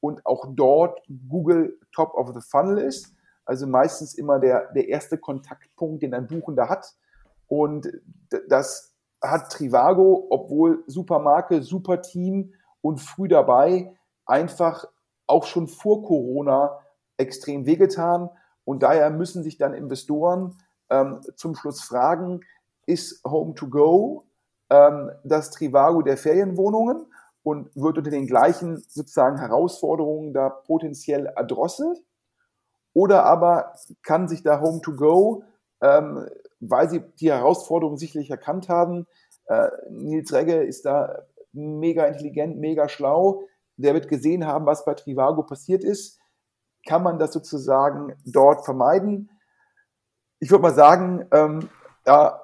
und 0.00 0.26
auch 0.26 0.44
dort 0.50 1.00
Google 1.28 1.78
Top 1.92 2.12
of 2.12 2.34
the 2.34 2.40
Funnel 2.40 2.76
ist. 2.76 3.14
Also 3.46 3.66
meistens 3.66 4.12
immer 4.14 4.38
der, 4.38 4.70
der 4.72 4.88
erste 4.88 5.16
Kontaktpunkt, 5.16 6.02
den 6.02 6.12
ein 6.12 6.26
Buchender 6.26 6.68
hat. 6.68 6.94
Und 7.46 7.90
das 8.48 8.93
hat 9.30 9.50
Trivago, 9.50 10.26
obwohl 10.30 10.84
super 10.86 11.18
Marke, 11.18 11.62
super 11.62 12.02
Team 12.02 12.54
und 12.80 13.00
früh 13.00 13.28
dabei, 13.28 13.96
einfach 14.26 14.86
auch 15.26 15.44
schon 15.44 15.68
vor 15.68 16.02
Corona 16.02 16.78
extrem 17.16 17.66
wehgetan. 17.66 18.30
Und 18.64 18.82
daher 18.82 19.10
müssen 19.10 19.42
sich 19.42 19.58
dann 19.58 19.74
Investoren 19.74 20.56
ähm, 20.90 21.20
zum 21.36 21.54
Schluss 21.54 21.82
fragen, 21.82 22.40
ist 22.86 23.24
Home 23.24 23.54
to 23.54 23.68
Go 23.68 24.24
ähm, 24.70 25.10
das 25.24 25.50
Trivago 25.50 26.02
der 26.02 26.16
Ferienwohnungen 26.16 27.06
und 27.42 27.74
wird 27.74 27.98
unter 27.98 28.10
den 28.10 28.26
gleichen 28.26 28.82
sozusagen 28.88 29.38
Herausforderungen 29.38 30.32
da 30.32 30.48
potenziell 30.48 31.26
erdrosselt? 31.26 32.02
Oder 32.94 33.24
aber 33.24 33.74
kann 34.02 34.28
sich 34.28 34.42
da 34.42 34.60
Home 34.60 34.80
to 34.80 34.94
Go, 34.94 35.44
ähm, 35.80 36.28
weil 36.70 36.88
sie 36.88 37.02
die 37.20 37.32
Herausforderungen 37.32 37.98
sicherlich 37.98 38.30
erkannt 38.30 38.68
haben, 38.68 39.06
äh, 39.46 39.68
Nils 39.90 40.32
Regge 40.32 40.62
ist 40.62 40.84
da 40.84 41.24
mega 41.52 42.06
intelligent, 42.06 42.58
mega 42.58 42.88
schlau, 42.88 43.44
der 43.76 43.94
wird 43.94 44.08
gesehen 44.08 44.46
haben, 44.46 44.66
was 44.66 44.84
bei 44.84 44.94
Trivago 44.94 45.42
passiert 45.42 45.84
ist. 45.84 46.18
Kann 46.86 47.02
man 47.02 47.18
das 47.18 47.32
sozusagen 47.32 48.14
dort 48.24 48.64
vermeiden? 48.64 49.30
Ich 50.38 50.50
würde 50.50 50.62
mal 50.62 50.74
sagen, 50.74 51.26
ähm, 51.32 51.68
da, 52.04 52.40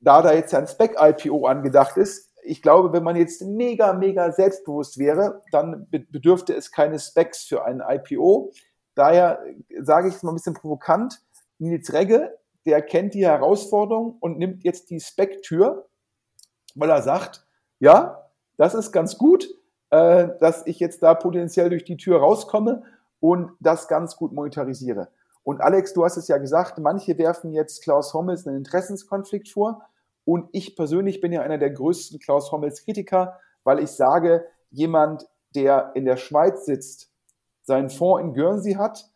da 0.00 0.22
da 0.22 0.32
jetzt 0.32 0.54
ein 0.54 0.66
Spec-IPO 0.66 1.46
angedacht 1.46 1.96
ist, 1.96 2.28
ich 2.42 2.62
glaube, 2.62 2.92
wenn 2.92 3.02
man 3.02 3.16
jetzt 3.16 3.42
mega, 3.42 3.92
mega 3.92 4.32
selbstbewusst 4.32 4.98
wäre, 4.98 5.42
dann 5.52 5.86
bedürfte 5.90 6.54
es 6.54 6.70
keine 6.70 6.98
Specs 6.98 7.44
für 7.44 7.64
ein 7.64 7.82
IPO. 7.86 8.52
Daher 8.94 9.42
sage 9.82 10.08
ich 10.08 10.14
es 10.14 10.22
mal 10.22 10.32
ein 10.32 10.36
bisschen 10.36 10.54
provokant. 10.54 11.20
Nils 11.58 11.92
Regge, 11.92 12.38
der 12.68 12.82
kennt 12.82 13.14
die 13.14 13.26
Herausforderung 13.26 14.18
und 14.20 14.36
nimmt 14.36 14.62
jetzt 14.62 14.90
die 14.90 15.00
Spec-Tür, 15.00 15.88
weil 16.74 16.90
er 16.90 17.00
sagt, 17.00 17.46
ja, 17.78 18.30
das 18.58 18.74
ist 18.74 18.92
ganz 18.92 19.16
gut, 19.16 19.48
äh, 19.88 20.28
dass 20.38 20.66
ich 20.66 20.78
jetzt 20.78 21.02
da 21.02 21.14
potenziell 21.14 21.70
durch 21.70 21.84
die 21.84 21.96
Tür 21.96 22.18
rauskomme 22.18 22.82
und 23.20 23.52
das 23.58 23.88
ganz 23.88 24.16
gut 24.16 24.34
monetarisiere. 24.34 25.08
Und 25.44 25.62
Alex, 25.62 25.94
du 25.94 26.04
hast 26.04 26.18
es 26.18 26.28
ja 26.28 26.36
gesagt, 26.36 26.78
manche 26.78 27.16
werfen 27.16 27.52
jetzt 27.52 27.82
Klaus 27.82 28.12
Hommels 28.12 28.46
einen 28.46 28.58
Interessenskonflikt 28.58 29.48
vor. 29.48 29.80
Und 30.26 30.50
ich 30.52 30.76
persönlich 30.76 31.22
bin 31.22 31.32
ja 31.32 31.40
einer 31.40 31.56
der 31.56 31.70
größten 31.70 32.18
Klaus 32.18 32.52
Hommels 32.52 32.84
Kritiker, 32.84 33.40
weil 33.64 33.78
ich 33.78 33.88
sage, 33.92 34.44
jemand, 34.68 35.26
der 35.54 35.92
in 35.94 36.04
der 36.04 36.18
Schweiz 36.18 36.66
sitzt, 36.66 37.10
seinen 37.62 37.88
Fonds 37.88 38.22
in 38.22 38.34
Guernsey 38.34 38.74
hat 38.74 39.10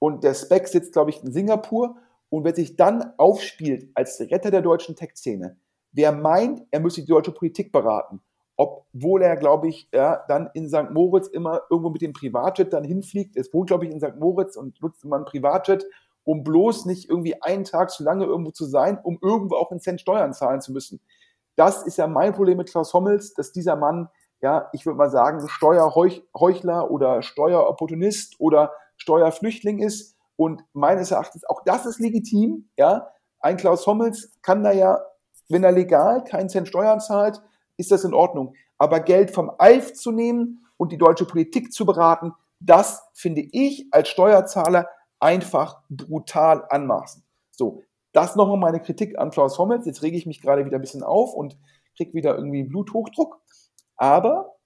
und 0.00 0.24
der 0.24 0.34
Spec 0.34 0.66
sitzt, 0.66 0.94
glaube 0.94 1.10
ich, 1.10 1.22
in 1.22 1.32
Singapur 1.32 1.94
und 2.32 2.44
wer 2.44 2.54
sich 2.54 2.76
dann 2.76 3.12
aufspielt 3.18 3.90
als 3.94 4.20
Retter 4.20 4.50
der 4.50 4.62
deutschen 4.62 4.96
Tech-Szene, 4.96 5.56
wer 5.92 6.12
meint, 6.12 6.62
er 6.70 6.80
müsse 6.80 7.02
die 7.02 7.08
deutsche 7.08 7.32
Politik 7.32 7.72
beraten 7.72 8.22
obwohl 8.56 9.22
er, 9.22 9.36
glaube 9.36 9.68
ich, 9.68 9.88
ja, 9.92 10.22
dann 10.28 10.50
in 10.54 10.68
St. 10.68 10.90
Moritz 10.90 11.26
immer 11.26 11.62
irgendwo 11.70 11.90
mit 11.90 12.02
dem 12.02 12.12
Privatjet 12.12 12.72
dann 12.72 12.84
hinfliegt. 12.84 13.36
Es 13.36 13.52
wohnt, 13.52 13.68
glaube 13.68 13.86
ich, 13.86 13.90
in 13.90 14.00
St. 14.00 14.16
Moritz 14.18 14.56
und 14.56 14.80
nutzt 14.82 15.04
immer 15.04 15.16
ein 15.16 15.24
Privatjet, 15.24 15.84
um 16.24 16.44
bloß 16.44 16.86
nicht 16.86 17.08
irgendwie 17.08 17.40
einen 17.42 17.64
Tag 17.64 17.90
zu 17.90 18.04
lange 18.04 18.24
irgendwo 18.24 18.50
zu 18.50 18.64
sein, 18.64 18.98
um 19.02 19.18
irgendwo 19.20 19.56
auch 19.56 19.70
einen 19.70 19.80
Cent 19.80 20.00
Steuern 20.00 20.32
zahlen 20.32 20.60
zu 20.60 20.72
müssen. 20.72 21.00
Das 21.56 21.82
ist 21.82 21.98
ja 21.98 22.06
mein 22.06 22.34
Problem 22.34 22.58
mit 22.58 22.70
Klaus 22.70 22.94
Hommels, 22.94 23.34
dass 23.34 23.52
dieser 23.52 23.76
Mann, 23.76 24.08
ja, 24.40 24.68
ich 24.72 24.86
würde 24.86 24.98
mal 24.98 25.10
sagen, 25.10 25.46
Steuerheuchler 25.48 26.90
oder 26.90 27.22
Steueropportunist 27.22 28.36
oder 28.38 28.72
Steuerflüchtling 28.96 29.80
ist. 29.80 30.11
Und 30.42 30.64
meines 30.72 31.12
Erachtens, 31.12 31.44
auch 31.44 31.62
das 31.64 31.86
ist 31.86 32.00
legitim, 32.00 32.68
ja. 32.76 33.12
Ein 33.38 33.56
Klaus 33.56 33.86
Hommels 33.86 34.32
kann 34.42 34.64
da 34.64 34.72
ja, 34.72 35.00
wenn 35.48 35.62
er 35.62 35.70
legal 35.70 36.24
keinen 36.24 36.48
Cent 36.48 36.66
Steuern 36.66 36.98
zahlt, 36.98 37.40
ist 37.76 37.92
das 37.92 38.02
in 38.02 38.12
Ordnung. 38.12 38.54
Aber 38.76 38.98
Geld 38.98 39.30
vom 39.30 39.52
Alf 39.58 39.92
zu 39.94 40.10
nehmen 40.10 40.66
und 40.78 40.90
die 40.90 40.98
deutsche 40.98 41.26
Politik 41.26 41.72
zu 41.72 41.86
beraten, 41.86 42.32
das 42.58 43.08
finde 43.14 43.42
ich 43.52 43.86
als 43.92 44.08
Steuerzahler 44.08 44.88
einfach 45.20 45.80
brutal 45.88 46.64
anmaßend. 46.70 47.24
So, 47.52 47.84
das 48.10 48.34
nochmal 48.34 48.58
meine 48.58 48.80
Kritik 48.80 49.16
an 49.20 49.30
Klaus 49.30 49.60
Hommels. 49.60 49.86
Jetzt 49.86 50.02
rege 50.02 50.16
ich 50.16 50.26
mich 50.26 50.42
gerade 50.42 50.64
wieder 50.64 50.78
ein 50.78 50.82
bisschen 50.82 51.04
auf 51.04 51.34
und 51.34 51.56
kriege 51.96 52.14
wieder 52.14 52.34
irgendwie 52.34 52.64
Bluthochdruck. 52.64 53.40
Aber 53.96 54.56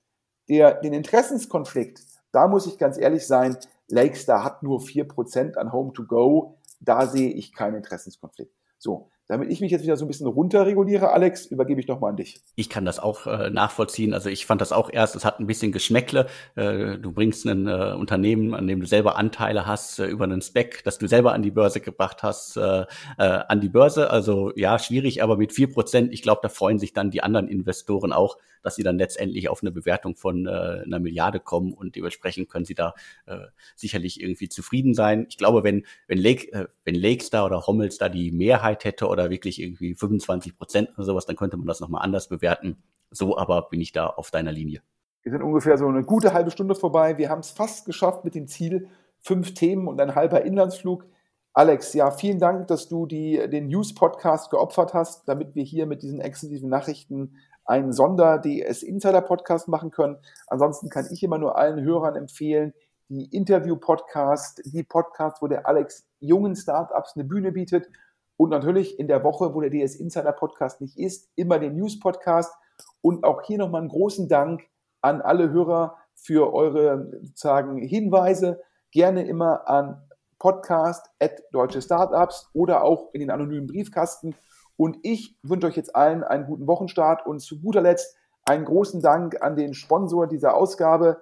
der, 0.49 0.81
den 0.81 0.95
Interessenskonflikt, 0.95 2.01
da 2.33 2.49
muss 2.49 2.67
ich 2.67 2.79
ganz 2.79 2.97
ehrlich 2.97 3.27
sein, 3.27 3.59
Lakestar 3.89 4.45
hat 4.45 4.63
nur 4.63 4.81
4% 4.81 5.57
an 5.57 5.73
Home 5.73 5.93
to 5.93 6.05
Go. 6.05 6.59
Da 6.81 7.07
sehe 7.07 7.31
ich 7.31 7.53
keinen 7.53 7.77
Interessenskonflikt. 7.77 8.53
So, 8.79 9.11
damit 9.29 9.51
ich 9.51 9.61
mich 9.61 9.73
jetzt 9.73 9.83
wieder 9.83 9.97
so 9.97 10.05
ein 10.05 10.09
bisschen 10.09 10.29
runterreguliere, 10.29 11.11
Alex, 11.11 11.47
übergebe 11.47 11.81
ich 11.81 11.89
nochmal 11.89 12.11
an 12.11 12.17
dich. 12.17 12.41
Ich 12.55 12.69
kann 12.69 12.85
das 12.85 13.01
auch 13.01 13.27
äh, 13.27 13.51
nachvollziehen. 13.51 14.15
Also 14.15 14.29
ich 14.29 14.47
fand 14.47 14.61
das 14.61 14.71
auch 14.71 14.89
erst, 14.93 15.17
es 15.17 15.25
hat 15.25 15.41
ein 15.41 15.49
bisschen 15.49 15.73
Geschmäckle. 15.73 16.27
Äh, 16.55 16.99
du 16.99 17.11
bringst 17.13 17.45
ein 17.47 17.67
äh, 17.67 17.95
Unternehmen, 17.99 18.55
an 18.55 18.69
dem 18.69 18.81
du 18.81 18.87
selber 18.87 19.17
Anteile 19.17 19.67
hast, 19.67 19.99
äh, 19.99 20.07
über 20.07 20.25
einen 20.25 20.43
Spec, 20.43 20.85
das 20.85 20.99
du 20.99 21.09
selber 21.09 21.33
an 21.33 21.43
die 21.43 21.51
Börse 21.51 21.81
gebracht 21.81 22.23
hast, 22.23 22.57
äh, 22.57 22.85
äh, 23.19 23.25
an 23.49 23.61
die 23.61 23.69
Börse. 23.69 24.11
Also 24.11 24.53
ja, 24.55 24.79
schwierig, 24.79 25.23
aber 25.23 25.37
mit 25.37 25.53
vier 25.53 25.73
Prozent, 25.73 26.13
ich 26.13 26.23
glaube, 26.23 26.41
da 26.43 26.49
freuen 26.49 26.79
sich 26.79 26.93
dann 26.93 27.11
die 27.11 27.23
anderen 27.23 27.49
Investoren 27.49 28.13
auch, 28.13 28.37
dass 28.67 28.75
sie 28.75 28.83
dann 28.83 28.99
letztendlich 28.99 29.49
auf 29.49 29.63
eine 29.63 29.71
Bewertung 29.71 30.17
von 30.17 30.47
äh, 30.47 30.51
einer 30.85 30.99
Milliarde 30.99 31.39
kommen 31.39 31.73
und 31.73 31.95
dementsprechend 31.95 32.49
können 32.49 32.65
sie 32.65 32.75
da 32.75 32.95
äh, 33.27 33.39
sicherlich 33.77 34.21
irgendwie 34.21 34.49
zufrieden 34.49 34.93
sein. 34.93 35.27
Ich 35.29 35.39
glaube, 35.39 35.63
wenn, 35.63 35.87
wenn, 36.09 36.19
Lake, 36.19 36.53
äh, 36.53 36.67
wenn 36.85 36.97
Lakestar 36.97 37.47
oder 37.47 37.69
Hommels 37.69 37.99
da 37.99 38.09
die 38.09 38.33
Mehrheit 38.33 38.85
hätte 38.85 39.07
oder 39.07 39.31
wirklich 39.31 39.63
irgendwie 39.63 39.95
25 39.95 40.59
Prozent 40.59 40.91
oder 40.97 41.05
sowas, 41.05 41.27
dann 41.27 41.37
könnte 41.37 41.57
man 41.57 41.69
das 41.69 41.79
nochmal 41.79 42.03
anders 42.03 42.29
bewerten. 42.29 42.83
So 43.13 43.39
aber 43.39 43.69
bin 43.69 43.81
ich 43.81 43.93
da 43.93 44.09
auf 44.09 44.33
deiner 44.33 44.51
Linie. 44.51 44.83
Wir 45.23 45.31
sind 45.31 45.43
ungefähr 45.43 45.79
so 45.79 45.87
eine 45.87 46.03
gute 46.03 46.33
halbe 46.33 46.51
Stunde 46.51 46.75
vorbei. 46.75 47.19
Wir 47.19 47.31
haben 47.31 47.41
es 47.41 47.51
fast 47.51 47.87
geschafft 47.87 48.25
mit 48.25 48.35
dem 48.35 48.49
Ziel, 48.49 48.89
fünf 49.21 49.55
Themen 49.55 49.87
und 49.87 50.01
ein 50.01 50.17
halber 50.17 50.45
Inlandsflug. 50.45 51.07
Alex, 51.53 51.95
ja, 51.95 52.11
vielen 52.11 52.41
Dank, 52.41 52.67
dass 52.67 52.89
du 52.89 53.07
die, 53.07 53.49
den 53.49 53.69
News-Podcast 53.69 54.51
geopfert 54.51 54.93
hast, 54.93 55.29
damit 55.29 55.55
wir 55.55 55.63
hier 55.63 55.87
mit 55.87 56.03
diesen 56.03 56.21
exklusiven 56.21 56.69
Nachrichten 56.69 57.37
einen 57.67 57.93
Sonder-DS-Insider-Podcast 57.93 59.69
machen 59.69 59.91
können. 59.91 60.19
Ansonsten 60.47 60.89
kann 60.89 61.07
ich 61.11 61.23
immer 61.23 61.39
nur 61.39 61.59
allen 61.59 61.85
Hörern 61.85 62.17
empfehlen, 62.17 62.73
die 63.09 63.25
Interview-Podcast, 63.37 64.63
die 64.65 64.83
Podcast, 64.83 65.43
wo 65.43 65.47
der 65.47 65.67
Alex 65.69 66.07
jungen 66.21 66.57
Startups 66.57 67.15
eine 67.15 67.25
Bühne 67.25 67.53
bietet 67.53 67.89
und 68.37 68.51
natürlich 68.51 68.99
in 68.99 69.09
der 69.09 69.25
Woche, 69.25 69.55
wo 69.55 69.61
der 69.61 69.71
DS 69.71 69.97
Insider 69.97 70.33
Podcast 70.33 70.81
nicht 70.81 70.99
ist, 70.99 71.31
immer 71.37 71.59
den 71.59 71.77
News 71.77 71.99
Podcast. 71.99 72.53
Und 73.01 73.25
auch 73.25 73.43
hier 73.43 73.59
nochmal 73.59 73.81
einen 73.81 73.91
großen 73.91 74.29
Dank 74.29 74.63
an 75.01 75.23
alle 75.23 75.51
Hörer 75.51 75.97
für 76.15 76.53
eure 76.53 77.11
sozusagen 77.23 77.79
Hinweise. 77.79 78.61
Gerne 78.91 79.27
immer 79.27 79.69
an 79.69 80.03
podcast 80.39 81.09
at 81.19 81.43
deutsche 81.53 81.81
Startups 81.81 82.51
oder 82.53 82.85
auch 82.85 83.13
in 83.15 83.21
den 83.21 83.31
anonymen 83.31 83.67
Briefkasten. 83.67 84.35
Und 84.77 84.99
ich 85.03 85.37
wünsche 85.43 85.67
euch 85.67 85.77
jetzt 85.77 85.95
allen 85.97 86.23
einen 86.23 86.47
guten 86.47 86.67
Wochenstart 86.67 87.27
und 87.27 87.41
zu 87.41 87.61
guter 87.61 87.81
Letzt 87.81 88.17
einen 88.45 88.65
großen 88.65 89.01
Dank 89.01 89.43
an 89.43 89.57
den 89.57 89.75
Sponsor 89.75 90.27
dieser 90.27 90.55
Ausgabe, 90.55 91.21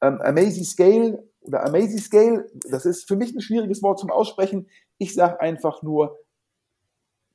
ähm, 0.00 0.20
Amazing 0.20 0.64
Scale 0.64 1.24
oder 1.40 1.64
Amazing 1.64 1.98
Scale. 1.98 2.50
Das 2.70 2.86
ist 2.86 3.08
für 3.08 3.16
mich 3.16 3.34
ein 3.34 3.40
schwieriges 3.40 3.82
Wort 3.82 3.98
zum 3.98 4.10
Aussprechen. 4.10 4.68
Ich 4.98 5.14
sage 5.14 5.40
einfach 5.40 5.82
nur 5.82 6.18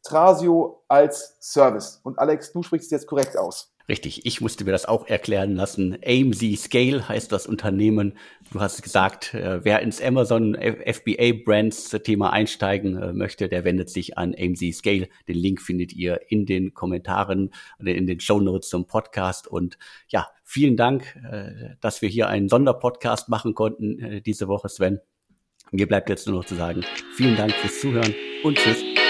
Trasio 0.03 0.83
als 0.87 1.37
Service. 1.41 1.99
Und 2.03 2.19
Alex, 2.19 2.53
du 2.53 2.61
sprichst 2.61 2.85
es 2.85 2.91
jetzt 2.91 3.07
korrekt 3.07 3.37
aus. 3.37 3.74
Richtig, 3.87 4.25
ich 4.25 4.41
musste 4.41 4.65
mir 4.65 4.71
das 4.71 4.85
auch 4.85 5.05
erklären 5.07 5.55
lassen. 5.55 5.97
AMZ 6.03 6.57
Scale 6.57 7.07
heißt 7.07 7.31
das 7.31 7.45
Unternehmen. 7.45 8.13
Du 8.51 8.59
hast 8.59 8.81
gesagt, 8.81 9.35
äh, 9.35 9.63
wer 9.63 9.81
ins 9.81 10.01
Amazon 10.01 10.55
FBA 10.55 11.33
Brands 11.45 11.91
Thema 12.03 12.33
einsteigen 12.33 12.97
äh, 12.97 13.13
möchte, 13.13 13.47
der 13.47 13.63
wendet 13.63 13.91
sich 13.91 14.17
an 14.17 14.33
AMZ 14.35 14.73
Scale. 14.73 15.07
Den 15.27 15.35
Link 15.37 15.61
findet 15.61 15.93
ihr 15.93 16.19
in 16.29 16.47
den 16.47 16.73
Kommentaren 16.73 17.51
oder 17.79 17.93
in 17.93 18.07
den 18.07 18.19
Show 18.19 18.39
Notes 18.39 18.69
zum 18.69 18.87
Podcast. 18.87 19.47
Und 19.47 19.77
ja, 20.07 20.27
vielen 20.43 20.77
Dank, 20.77 21.15
äh, 21.31 21.75
dass 21.79 22.01
wir 22.01 22.09
hier 22.09 22.27
einen 22.27 22.49
Sonderpodcast 22.49 23.29
machen 23.29 23.53
konnten 23.53 24.23
diese 24.25 24.47
Woche, 24.47 24.67
Sven. 24.67 24.99
Mir 25.71 25.87
bleibt 25.87 26.09
jetzt 26.09 26.27
nur 26.27 26.37
noch 26.37 26.45
zu 26.45 26.55
sagen, 26.55 26.83
vielen 27.15 27.35
Dank 27.35 27.51
fürs 27.51 27.79
Zuhören 27.79 28.15
und 28.43 28.57
tschüss. 28.57 29.04